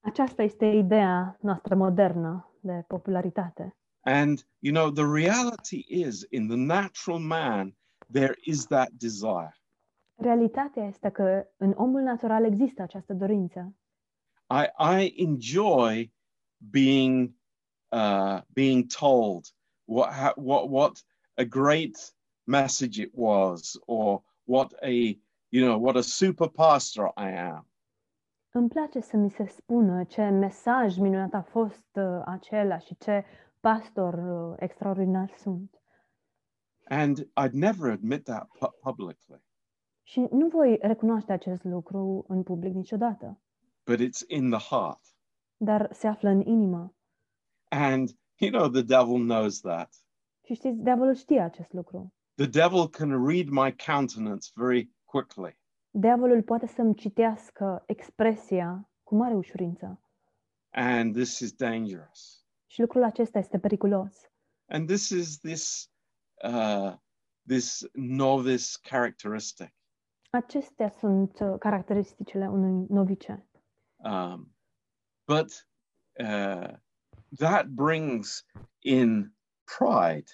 [0.00, 3.76] Aceasta este ideea noastră modernă de popularitate.
[4.00, 7.76] And, you know, the reality is in the natural man,
[8.12, 9.58] there is that desire.
[10.14, 13.74] Realitatea este că în omul natural există această dorință.
[14.50, 14.64] I,
[14.98, 16.12] I enjoy
[16.58, 17.34] being,
[17.88, 19.44] uh, being told
[19.84, 22.13] what, what, what a great
[22.44, 24.88] message it was, or what a,
[25.48, 27.68] you know, what a super pastor I am.
[28.50, 33.24] Îmi place să mi se spună ce mesaj minunat a fost uh, acela și ce
[33.60, 35.78] pastor uh, extraordinar sunt.
[36.88, 39.42] And I'd never admit that pu- publicly,
[40.02, 43.40] Și nu voi recunoaște acest lucru în public niciodată,
[43.86, 45.00] but it's in the heart.
[45.56, 46.94] dar se află în inimă.
[47.68, 49.94] And, you know, the devil knows that.
[50.44, 52.12] Și știți, diavolul știe acest lucru.
[52.36, 55.58] The devil can read my countenance very quickly.
[55.90, 60.00] Diavolul poate să-mi citească expresia cu mare ușurință.
[60.70, 62.44] And this is dangerous.
[62.66, 64.30] Și lucrul acesta este periculos.
[64.66, 65.90] And this is this,
[66.44, 66.94] uh,
[67.46, 69.72] this novice characteristic.
[70.30, 73.48] Acestea sunt uh, caracteristicile unui novice.
[73.96, 74.54] Um,
[75.26, 75.66] but
[76.20, 76.76] uh,
[77.36, 78.46] that brings
[78.78, 79.34] in
[79.78, 80.30] pride.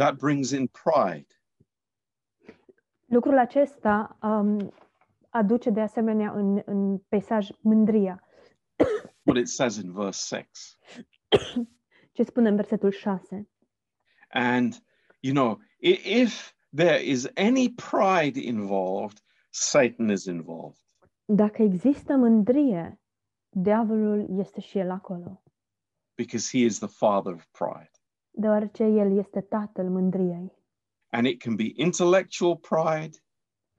[0.00, 1.26] That brings in pride.
[3.06, 4.72] Lucrul acesta um,
[5.30, 8.22] aduce de asemenea în, în peisaj mândria.
[9.26, 10.78] What it says in verse 6.
[12.12, 13.48] Ce spune în versetul 6.
[14.30, 14.74] And,
[15.18, 19.18] you know, i- if there is any pride involved,
[19.50, 20.78] Satan is involved.
[21.24, 23.00] Dacă există mândrie,
[23.48, 25.42] diavolul este și el acolo,
[26.14, 27.90] because he is the father of pride.
[28.30, 30.52] Deoarece el este tatăl mândriei.
[31.10, 33.16] And it can be intellectual pride,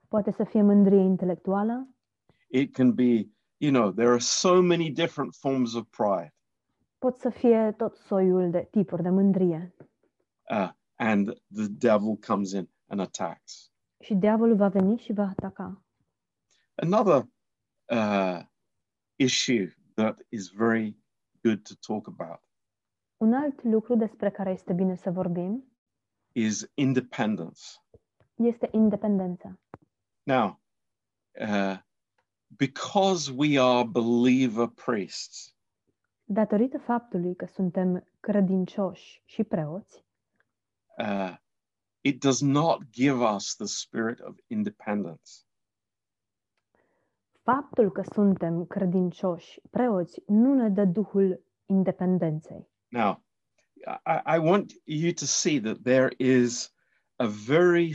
[0.07, 1.95] Poate să fie mândrie intelectuală,
[2.47, 6.33] it can be, you know, there are so many different forms of pride.
[6.97, 9.75] pot să fie tot soiul de tipuri de mândrie.
[10.49, 13.71] Uh, and the devil comes in and attacks.
[13.99, 15.83] Și diavolul va veni și va ataca.
[16.75, 17.27] Another
[17.91, 18.41] uh,
[19.15, 20.97] issue that is very
[21.43, 22.39] good to talk about
[23.21, 25.73] Un alt lucru despre care este bine să vorbim
[26.31, 27.61] is independence.
[28.35, 29.59] este independența.
[30.23, 30.59] Now,
[31.39, 31.77] uh,
[32.47, 35.55] because we are believer priests,
[36.23, 40.05] Datorită faptului că suntem credincioși și preoți,
[40.97, 41.35] uh,
[42.01, 45.31] it does not give us the spirit of independence.
[47.41, 52.70] faptul că suntem credincioși preoți nu ne dă duhul independenței.
[52.91, 53.21] Now,
[54.05, 56.69] I, I want you to see that there is
[57.19, 57.93] a very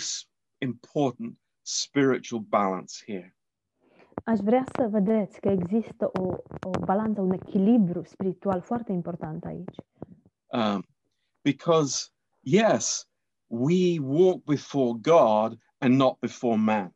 [0.61, 3.36] important spiritual balance here.
[4.24, 9.76] Aș vrea să vedeți că există o, o balanță, un echilibru spiritual foarte important aici.
[10.47, 10.84] Um,
[11.42, 13.09] because, yes,
[13.47, 16.94] we walk before God and not before man.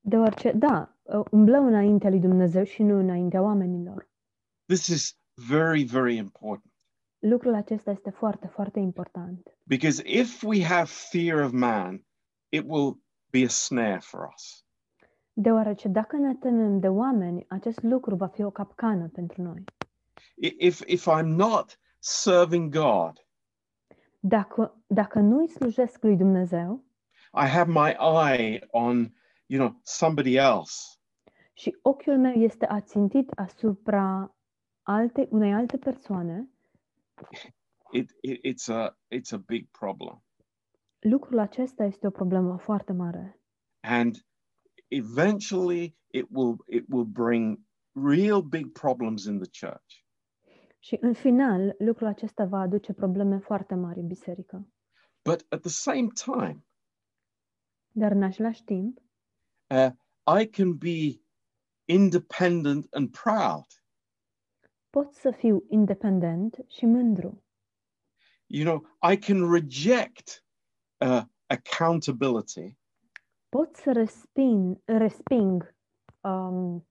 [0.00, 0.96] Deoarece, da,
[1.30, 4.08] umblăm înaintea lui Dumnezeu și nu înaintea oamenilor.
[4.66, 5.18] This is
[5.48, 6.69] very, very important.
[7.20, 9.56] Lucrul acesta este foarte, foarte important.
[9.64, 12.04] Because if we have fear of man,
[12.48, 13.00] it will
[13.30, 14.64] be a snare for us.
[15.32, 19.64] Deoarece dacă ne temem de oameni, acest lucru va fi o capcană pentru noi.
[20.34, 23.24] I- If, if I'm not serving God,
[24.20, 26.84] Dacă, dacă nu îi slujesc lui Dumnezeu
[27.32, 27.96] I have my
[28.30, 29.14] eye on,
[29.46, 30.72] you know, somebody else,
[31.52, 34.36] și ochiul meu este ațintit asupra
[34.82, 36.48] alte, unei alte persoane,
[37.92, 40.22] it, it, it's, a, it's a big problem.
[40.98, 43.40] Lucrul acesta este o problemă foarte mare.
[43.80, 44.26] And
[44.88, 47.58] eventually it will, it will bring
[47.92, 50.04] real big problems in the church.
[50.78, 54.68] Și în final, lucrul acesta va aduce probleme foarte mari în biserică.
[55.22, 56.64] But at the same time,
[57.92, 58.98] Dar în același timp,
[59.70, 59.90] uh,
[60.40, 61.20] I can be
[61.84, 63.66] independent and proud.
[64.90, 67.42] Pot să fiu independent și mândru.
[68.46, 70.44] You know, I can reject
[70.98, 72.78] uh, accountability
[73.48, 75.74] Pot să resping, resping
[76.20, 76.88] um,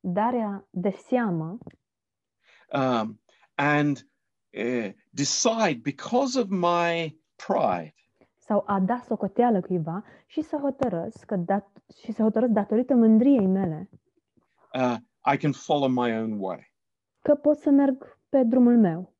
[0.00, 1.58] darea de seamă
[2.72, 3.20] um,
[3.54, 4.08] and
[4.50, 7.94] uh, decide because of my pride
[8.36, 13.46] sau a da socoteală cuiva și să hotărăsc că dat, și să hotărăsc datorită mândriei
[13.46, 13.90] mele
[14.72, 14.96] uh,
[15.34, 16.73] I can follow my own way.
[17.24, 19.14] Că pot să merg pe drumul meu.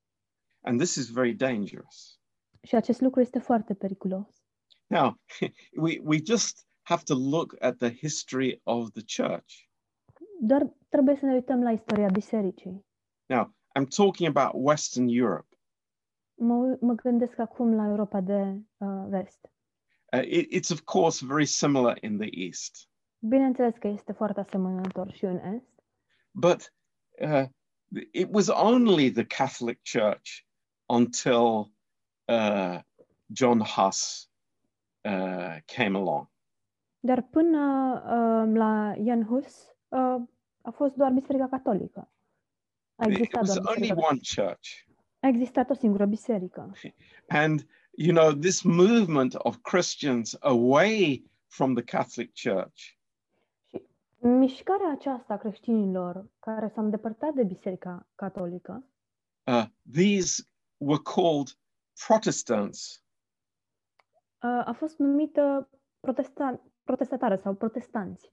[0.61, 2.21] And this is very dangerous.
[2.63, 4.43] Și acest lucru este foarte periculos.
[4.87, 5.21] Now,
[5.85, 9.53] we, we just have to look at the history of the church.
[10.41, 12.87] Doar trebuie să ne uităm la istoria bisericii.
[13.27, 15.57] Now, I'm talking about Western Europe.
[16.35, 19.53] Mă, mă gândesc acum la Europa de uh, vest.
[20.13, 22.89] Uh, it, it's, of course, very similar in the East.
[23.19, 25.73] Bineînțeles că este foarte asemănător și în est,
[26.31, 26.73] But
[27.21, 27.45] uh,
[28.12, 30.47] it was only the Catholic Church
[30.88, 31.70] until
[32.28, 32.78] uh,
[33.32, 34.28] John Huss
[35.05, 36.28] uh, came along.
[37.01, 37.59] dar până
[38.07, 40.22] uh, la Jan Hus uh,
[40.62, 42.09] a fost doar Biserica Catolică.
[42.97, 44.86] A It existat, was doar only one church.
[45.20, 46.72] a existat o singură biserică.
[47.28, 47.66] And,
[47.97, 52.99] you know, this movement of Christians away from the Catholic Church
[54.29, 58.85] Mișcarea aceasta a creștinilor care s-au îndepărtat de Biserica Catolică,
[59.47, 60.43] uh, these
[60.77, 61.49] were called
[62.07, 63.03] Protestants.
[64.43, 65.68] uh, a fost numită
[66.01, 68.31] protestan- protestatară sau protestanți.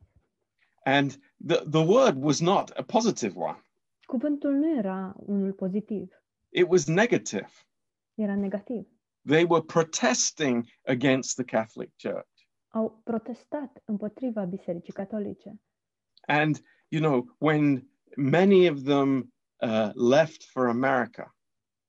[0.84, 1.12] And
[1.48, 3.62] the, the word was not a positive one,
[4.06, 7.50] Cuvântul nu era unul pozitiv, it was negative.
[8.14, 8.88] era negativ.
[9.28, 12.30] They were protesting against the Catholic Church.
[12.68, 15.60] Au protestat împotriva Bisericii Catolice.
[16.28, 21.36] And, you know, when many of them uh, left for America,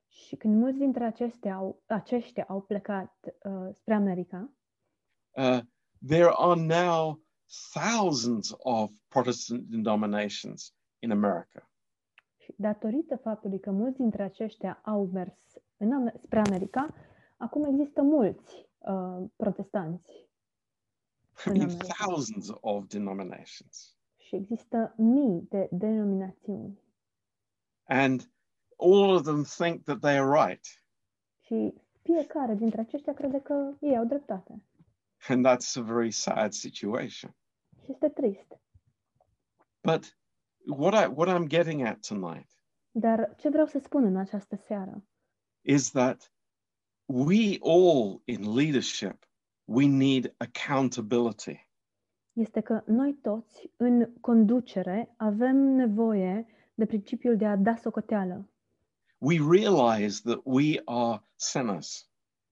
[0.09, 4.53] Și când mulți dintre acestea au, aceștia au plecat uh, spre America,
[5.31, 5.59] uh,
[6.07, 7.23] there are now
[7.73, 11.71] thousands of Protestant denominations in America.
[12.37, 15.39] și datorită faptului că mulți dintre aceștia au mers
[15.77, 16.95] în, Am- spre America,
[17.37, 20.11] acum există mulți uh, protestanți
[21.47, 21.95] I In mean, America.
[22.05, 23.97] thousands of denominations.
[24.33, 26.79] Și există mii de denominațiuni.
[27.85, 28.33] And
[28.77, 30.67] all of them think that they are right.
[31.41, 34.63] Și fiecare dintre aceștia crede că ei au dreptate.
[35.29, 37.37] And that's a very sad situation.
[37.85, 38.61] Și este trist.
[39.81, 40.19] But
[40.67, 42.51] what, I, what I'm getting at tonight
[42.91, 45.05] Dar ce vreau să spun în această seară
[45.61, 46.33] is that
[47.05, 49.29] we all in leadership,
[49.65, 51.71] we need accountability.
[52.33, 58.49] Este că noi toți, în conducere, avem nevoie de principiul de a da socoteală.
[59.19, 62.11] We realize that we are sinners.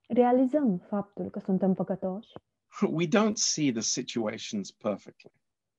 [0.08, 2.32] Realizăm faptul că suntem păcătoși
[2.98, 5.32] We don't see the situations perfectly.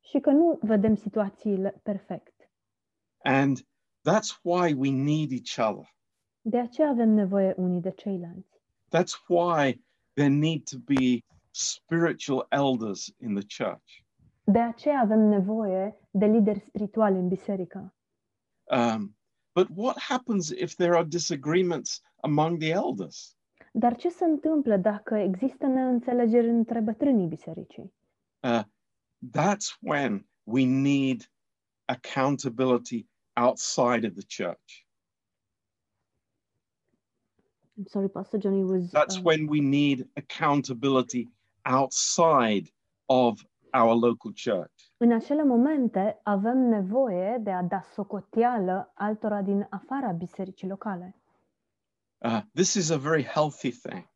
[0.09, 2.49] și că nu vedem situațiile perfect.
[3.23, 3.57] And
[4.09, 5.95] that's why we need each other.
[6.41, 8.59] De aceea avem nevoie unii de ceilalți.
[8.97, 9.83] That's why
[10.13, 14.03] there need to be spiritual elders in the church.
[14.43, 17.93] De aceea avem nevoie de lideri spirituali în biserică.
[18.63, 19.15] Um,
[19.53, 23.35] but what happens if there are disagreements among the elders?
[23.73, 27.93] Dar ce se întâmplă dacă există neînțelegeri între bătrânii bisericii?
[28.43, 28.63] Uh,
[29.37, 31.31] that's when we need
[31.85, 34.85] accountability outside of the church.
[37.77, 38.91] I'm sorry, Pastor Johnny was.
[38.91, 41.31] That's uh, when we need accountability
[41.63, 42.69] outside
[43.05, 43.41] of
[43.73, 44.73] our local church.
[44.97, 51.15] În acele momente avem nevoie de a da socoteală altora din afara bisericii locale.
[52.17, 54.09] Uh, this is a very healthy thing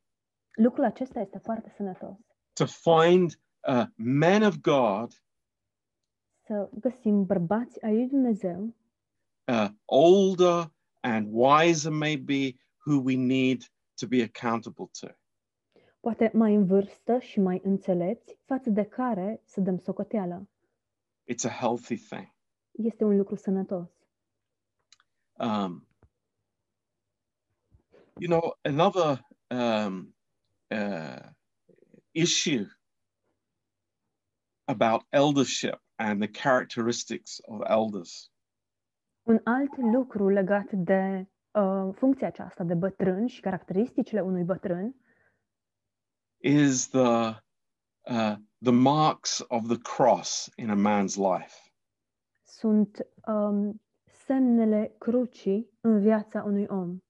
[0.56, 2.16] Lucrul acesta este foarte sănătos.
[2.54, 5.12] to find uh, men of God,
[6.46, 8.76] Să găsim bărbați ai lui Dumnezeu,
[9.48, 10.72] uh, older
[11.02, 13.62] and wiser, maybe, who we need
[14.00, 15.08] to be accountable to.
[16.06, 20.49] Poate mai în vârstă și mai înțelepți, față de care să dăm socoteală.
[21.32, 22.34] It's a healthy thing.
[22.72, 23.89] Este un lucru sănătos.
[25.34, 25.88] Um,
[28.18, 30.16] You know, another um,
[30.70, 31.30] uh,
[32.12, 32.66] issue
[34.64, 38.32] about eldership and the characteristics of elders
[39.24, 44.95] Un alt lucru legat de uh, funcția aceasta de bătrân și caracteristicile unui bătrân
[46.46, 47.36] is the
[48.08, 51.66] uh, the marks of the cross in a man's life.
[52.43, 53.82] sunt um,
[54.26, 57.04] semnele crucii în viața unui om.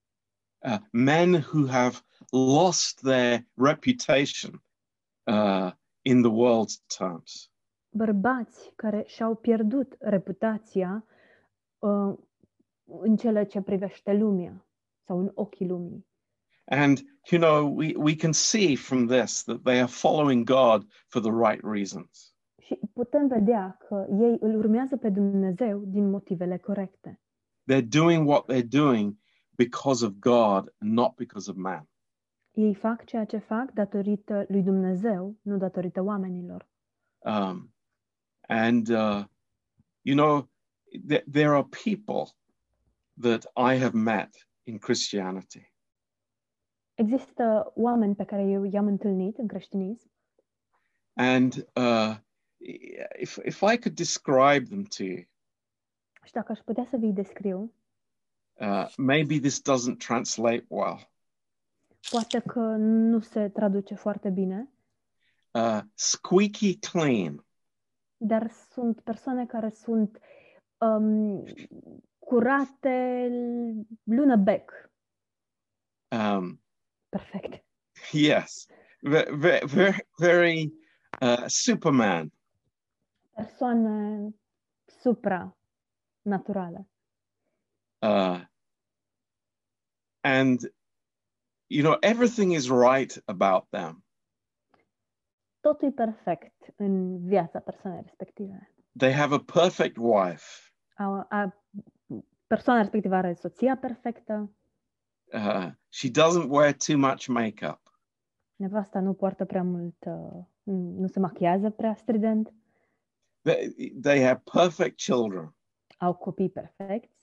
[0.58, 1.96] Uh, men who have
[2.30, 4.62] lost their reputation
[5.24, 5.72] uh,
[6.02, 7.50] in the world's terms.
[7.90, 11.04] Bărbați care și-au pierdut reputația
[11.78, 12.18] uh,
[12.84, 14.66] în cele ce privește lumea
[15.06, 16.05] sau în ochii lumii.
[16.68, 21.20] And you know, we, we can see from this that they are following God for
[21.20, 22.34] the right reasons.
[22.58, 27.20] Și putem vedea că ei îl urmează pe Dumnezeu din motivele corecte.
[27.72, 29.16] They're doing what they're doing
[29.54, 31.88] because of God, not because of man.
[32.52, 36.68] Ei fac ceea ce fac datorită lui Dumnezeu, nu datorită oamenilor.
[37.18, 37.74] Um,
[38.48, 39.24] and uh,
[40.02, 40.48] you know,
[41.08, 42.30] th- there are people
[43.20, 45.75] that I have met in Christianity
[46.96, 50.10] Există oameni pe care eu i-am întâlnit în creștinism?
[51.14, 52.16] And uh,
[53.18, 55.26] if if I could describe them to you,
[56.24, 57.72] și dacă aș putea să vi descriu,
[58.60, 61.10] uh, maybe this doesn't translate well.
[62.10, 64.70] poate că nu se traduce foarte bine,
[65.56, 67.46] Uh, squeaky clean,
[68.16, 70.18] dar sunt persoane care sunt
[70.78, 71.44] um,
[72.18, 73.28] curate
[74.02, 74.90] lună bec.
[76.10, 76.60] um,
[77.08, 77.64] Perfect.
[78.12, 78.66] yes,
[79.00, 80.72] very very, very
[81.20, 82.32] uh, Superman.
[83.34, 84.34] Persoane
[84.86, 86.88] supra-naturale.
[88.02, 88.40] Uh,
[90.22, 90.60] and
[91.68, 94.04] you know everything is right about them.
[95.60, 98.70] Totul e perfect în viața persoanei respective.
[98.98, 100.72] They have a perfect wife.
[100.94, 101.64] A, a,
[102.46, 104.50] persoana respectivă are soția perfectă,
[105.32, 107.80] Uh, she doesn't wear too much makeup.
[108.56, 110.44] nevasta nu poartă prea mult, uh,
[110.98, 112.52] nu se machiază prea strident,
[113.42, 115.54] They, they have perfect children.
[115.98, 117.14] au copii perfecți,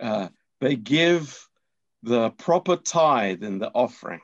[0.00, 0.26] Uh,
[0.58, 1.26] they give
[2.02, 4.20] the proper tithe in the offering.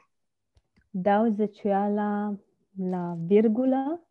[0.91, 2.37] dau zeciuiala
[2.77, 4.07] la virgulă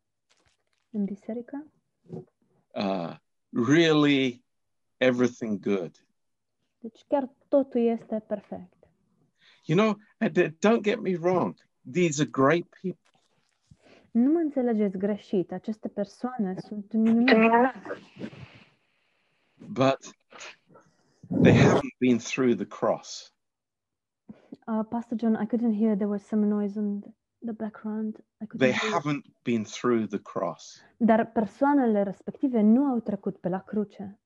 [0.90, 1.66] în biserică,
[2.74, 3.16] Uh,
[3.68, 4.44] really,
[4.98, 6.06] everything good.
[6.82, 8.74] Deci chiar totul este perfect.
[9.66, 11.56] You know, and d- don't get me wrong.
[11.92, 13.00] These are great people.
[14.12, 17.82] Nu mă înțelegeți greșit, aceste persoane sunt minunate,
[19.58, 20.00] but
[21.42, 23.34] they haven't been through the cross.
[24.68, 25.96] Uh, Pastor John, I couldn't hear.
[25.96, 27.08] There was some noise on the,
[27.46, 28.16] the background.
[28.42, 28.92] I couldn't They hear.
[28.92, 30.82] haven't been through the cross.
[30.98, 34.20] Dar persoanele respective nu au trecut pe la cruce.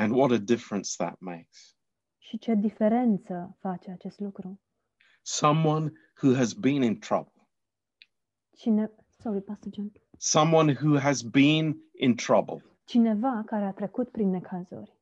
[0.00, 1.76] And what a difference that makes.
[2.18, 4.60] Și ce diferență face acest lucru?
[5.22, 5.92] Someone
[6.22, 7.32] who has been in trouble,
[8.56, 9.92] Cine, sorry, Pastor John.
[10.18, 14.98] someone who has been in trouble, Cineva care a trecut prin necazuri,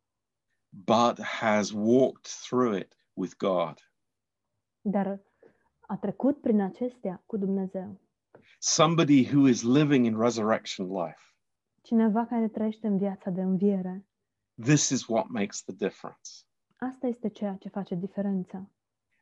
[0.70, 3.78] but has walked through it with God.
[4.80, 5.20] dar
[5.86, 8.00] a trecut prin acestea cu Dumnezeu.
[8.58, 11.20] Somebody who is living in resurrection life.
[11.82, 14.07] Cineva care trăiește în viața de înviere.
[14.62, 16.30] This is what makes the difference.
[16.76, 18.70] Asta este ceea ce face diferența.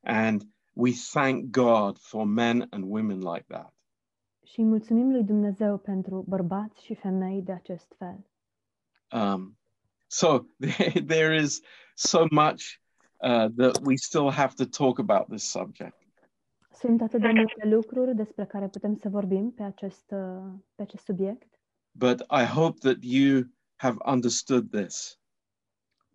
[0.00, 3.74] And we thank God for men and women like that.
[4.44, 8.26] Și mulțumim lui Dumnezeu pentru bărbați și femei de acest fel.
[9.12, 9.58] Um,
[10.06, 11.60] so there, there is
[11.94, 12.62] so much
[13.16, 15.96] uh, that we still have to talk about this subject.
[16.72, 21.04] Sunt atât de multe lucruri despre care putem să vorbim pe acest, uh, pe acest
[21.04, 21.56] subiect,
[21.98, 25.16] But I hope that you have understood this.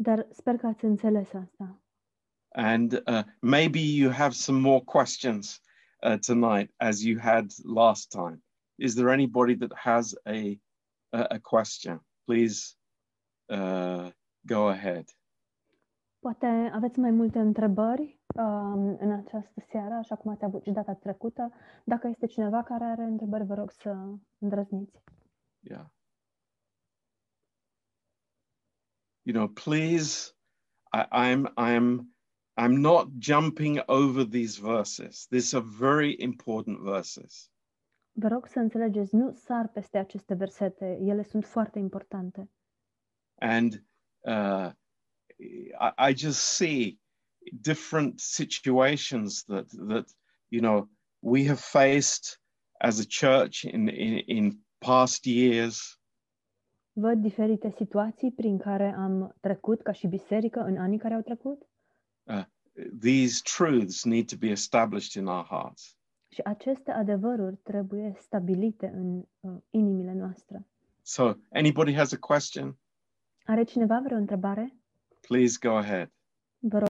[0.02, 1.82] Dar sper că ați înțeles asta.
[2.54, 5.62] And uh, maybe you have some more questions
[6.04, 8.44] uh, tonight as you had last time.
[8.76, 10.60] Is there anybody that has a,
[11.10, 12.06] a, a question?
[12.26, 12.76] Please
[13.46, 14.10] uh,
[14.42, 15.06] go ahead.
[16.20, 20.94] Poate aveți mai multe întrebări um, în această seară, așa cum ați avut și data
[20.94, 21.52] trecută.
[21.86, 23.96] Dacă este cineva care are întrebări, vă rog să
[24.38, 25.04] îndrăzniți.
[25.60, 25.86] Yeah.
[29.24, 30.34] You know, please,
[30.94, 32.08] I, I'm I'm
[32.58, 35.28] I'm not jumping over these verses.
[35.30, 37.50] These are very important verses.
[38.14, 42.50] Vă rog să înțelegeți, nu sar peste aceste versete, ele sunt foarte importante.
[43.36, 43.84] And
[44.20, 44.72] uh,
[45.80, 47.00] I, I just see
[47.62, 50.14] different situations that that
[50.50, 52.40] you know we have faced
[52.80, 56.01] as a church in in, in past years
[56.94, 61.66] Văd diferite situații prin care am trecut ca și biserică în anii care au trecut
[63.00, 65.96] these truths need to be established in our hearts
[66.28, 70.68] și aceste adevăruri trebuie stabilite în uh, inimile noastre.
[71.02, 72.78] so anybody has a question
[73.46, 74.76] Are cineva vreo întrebare?
[75.28, 76.12] please go ahead
[76.60, 76.80] Vă rog.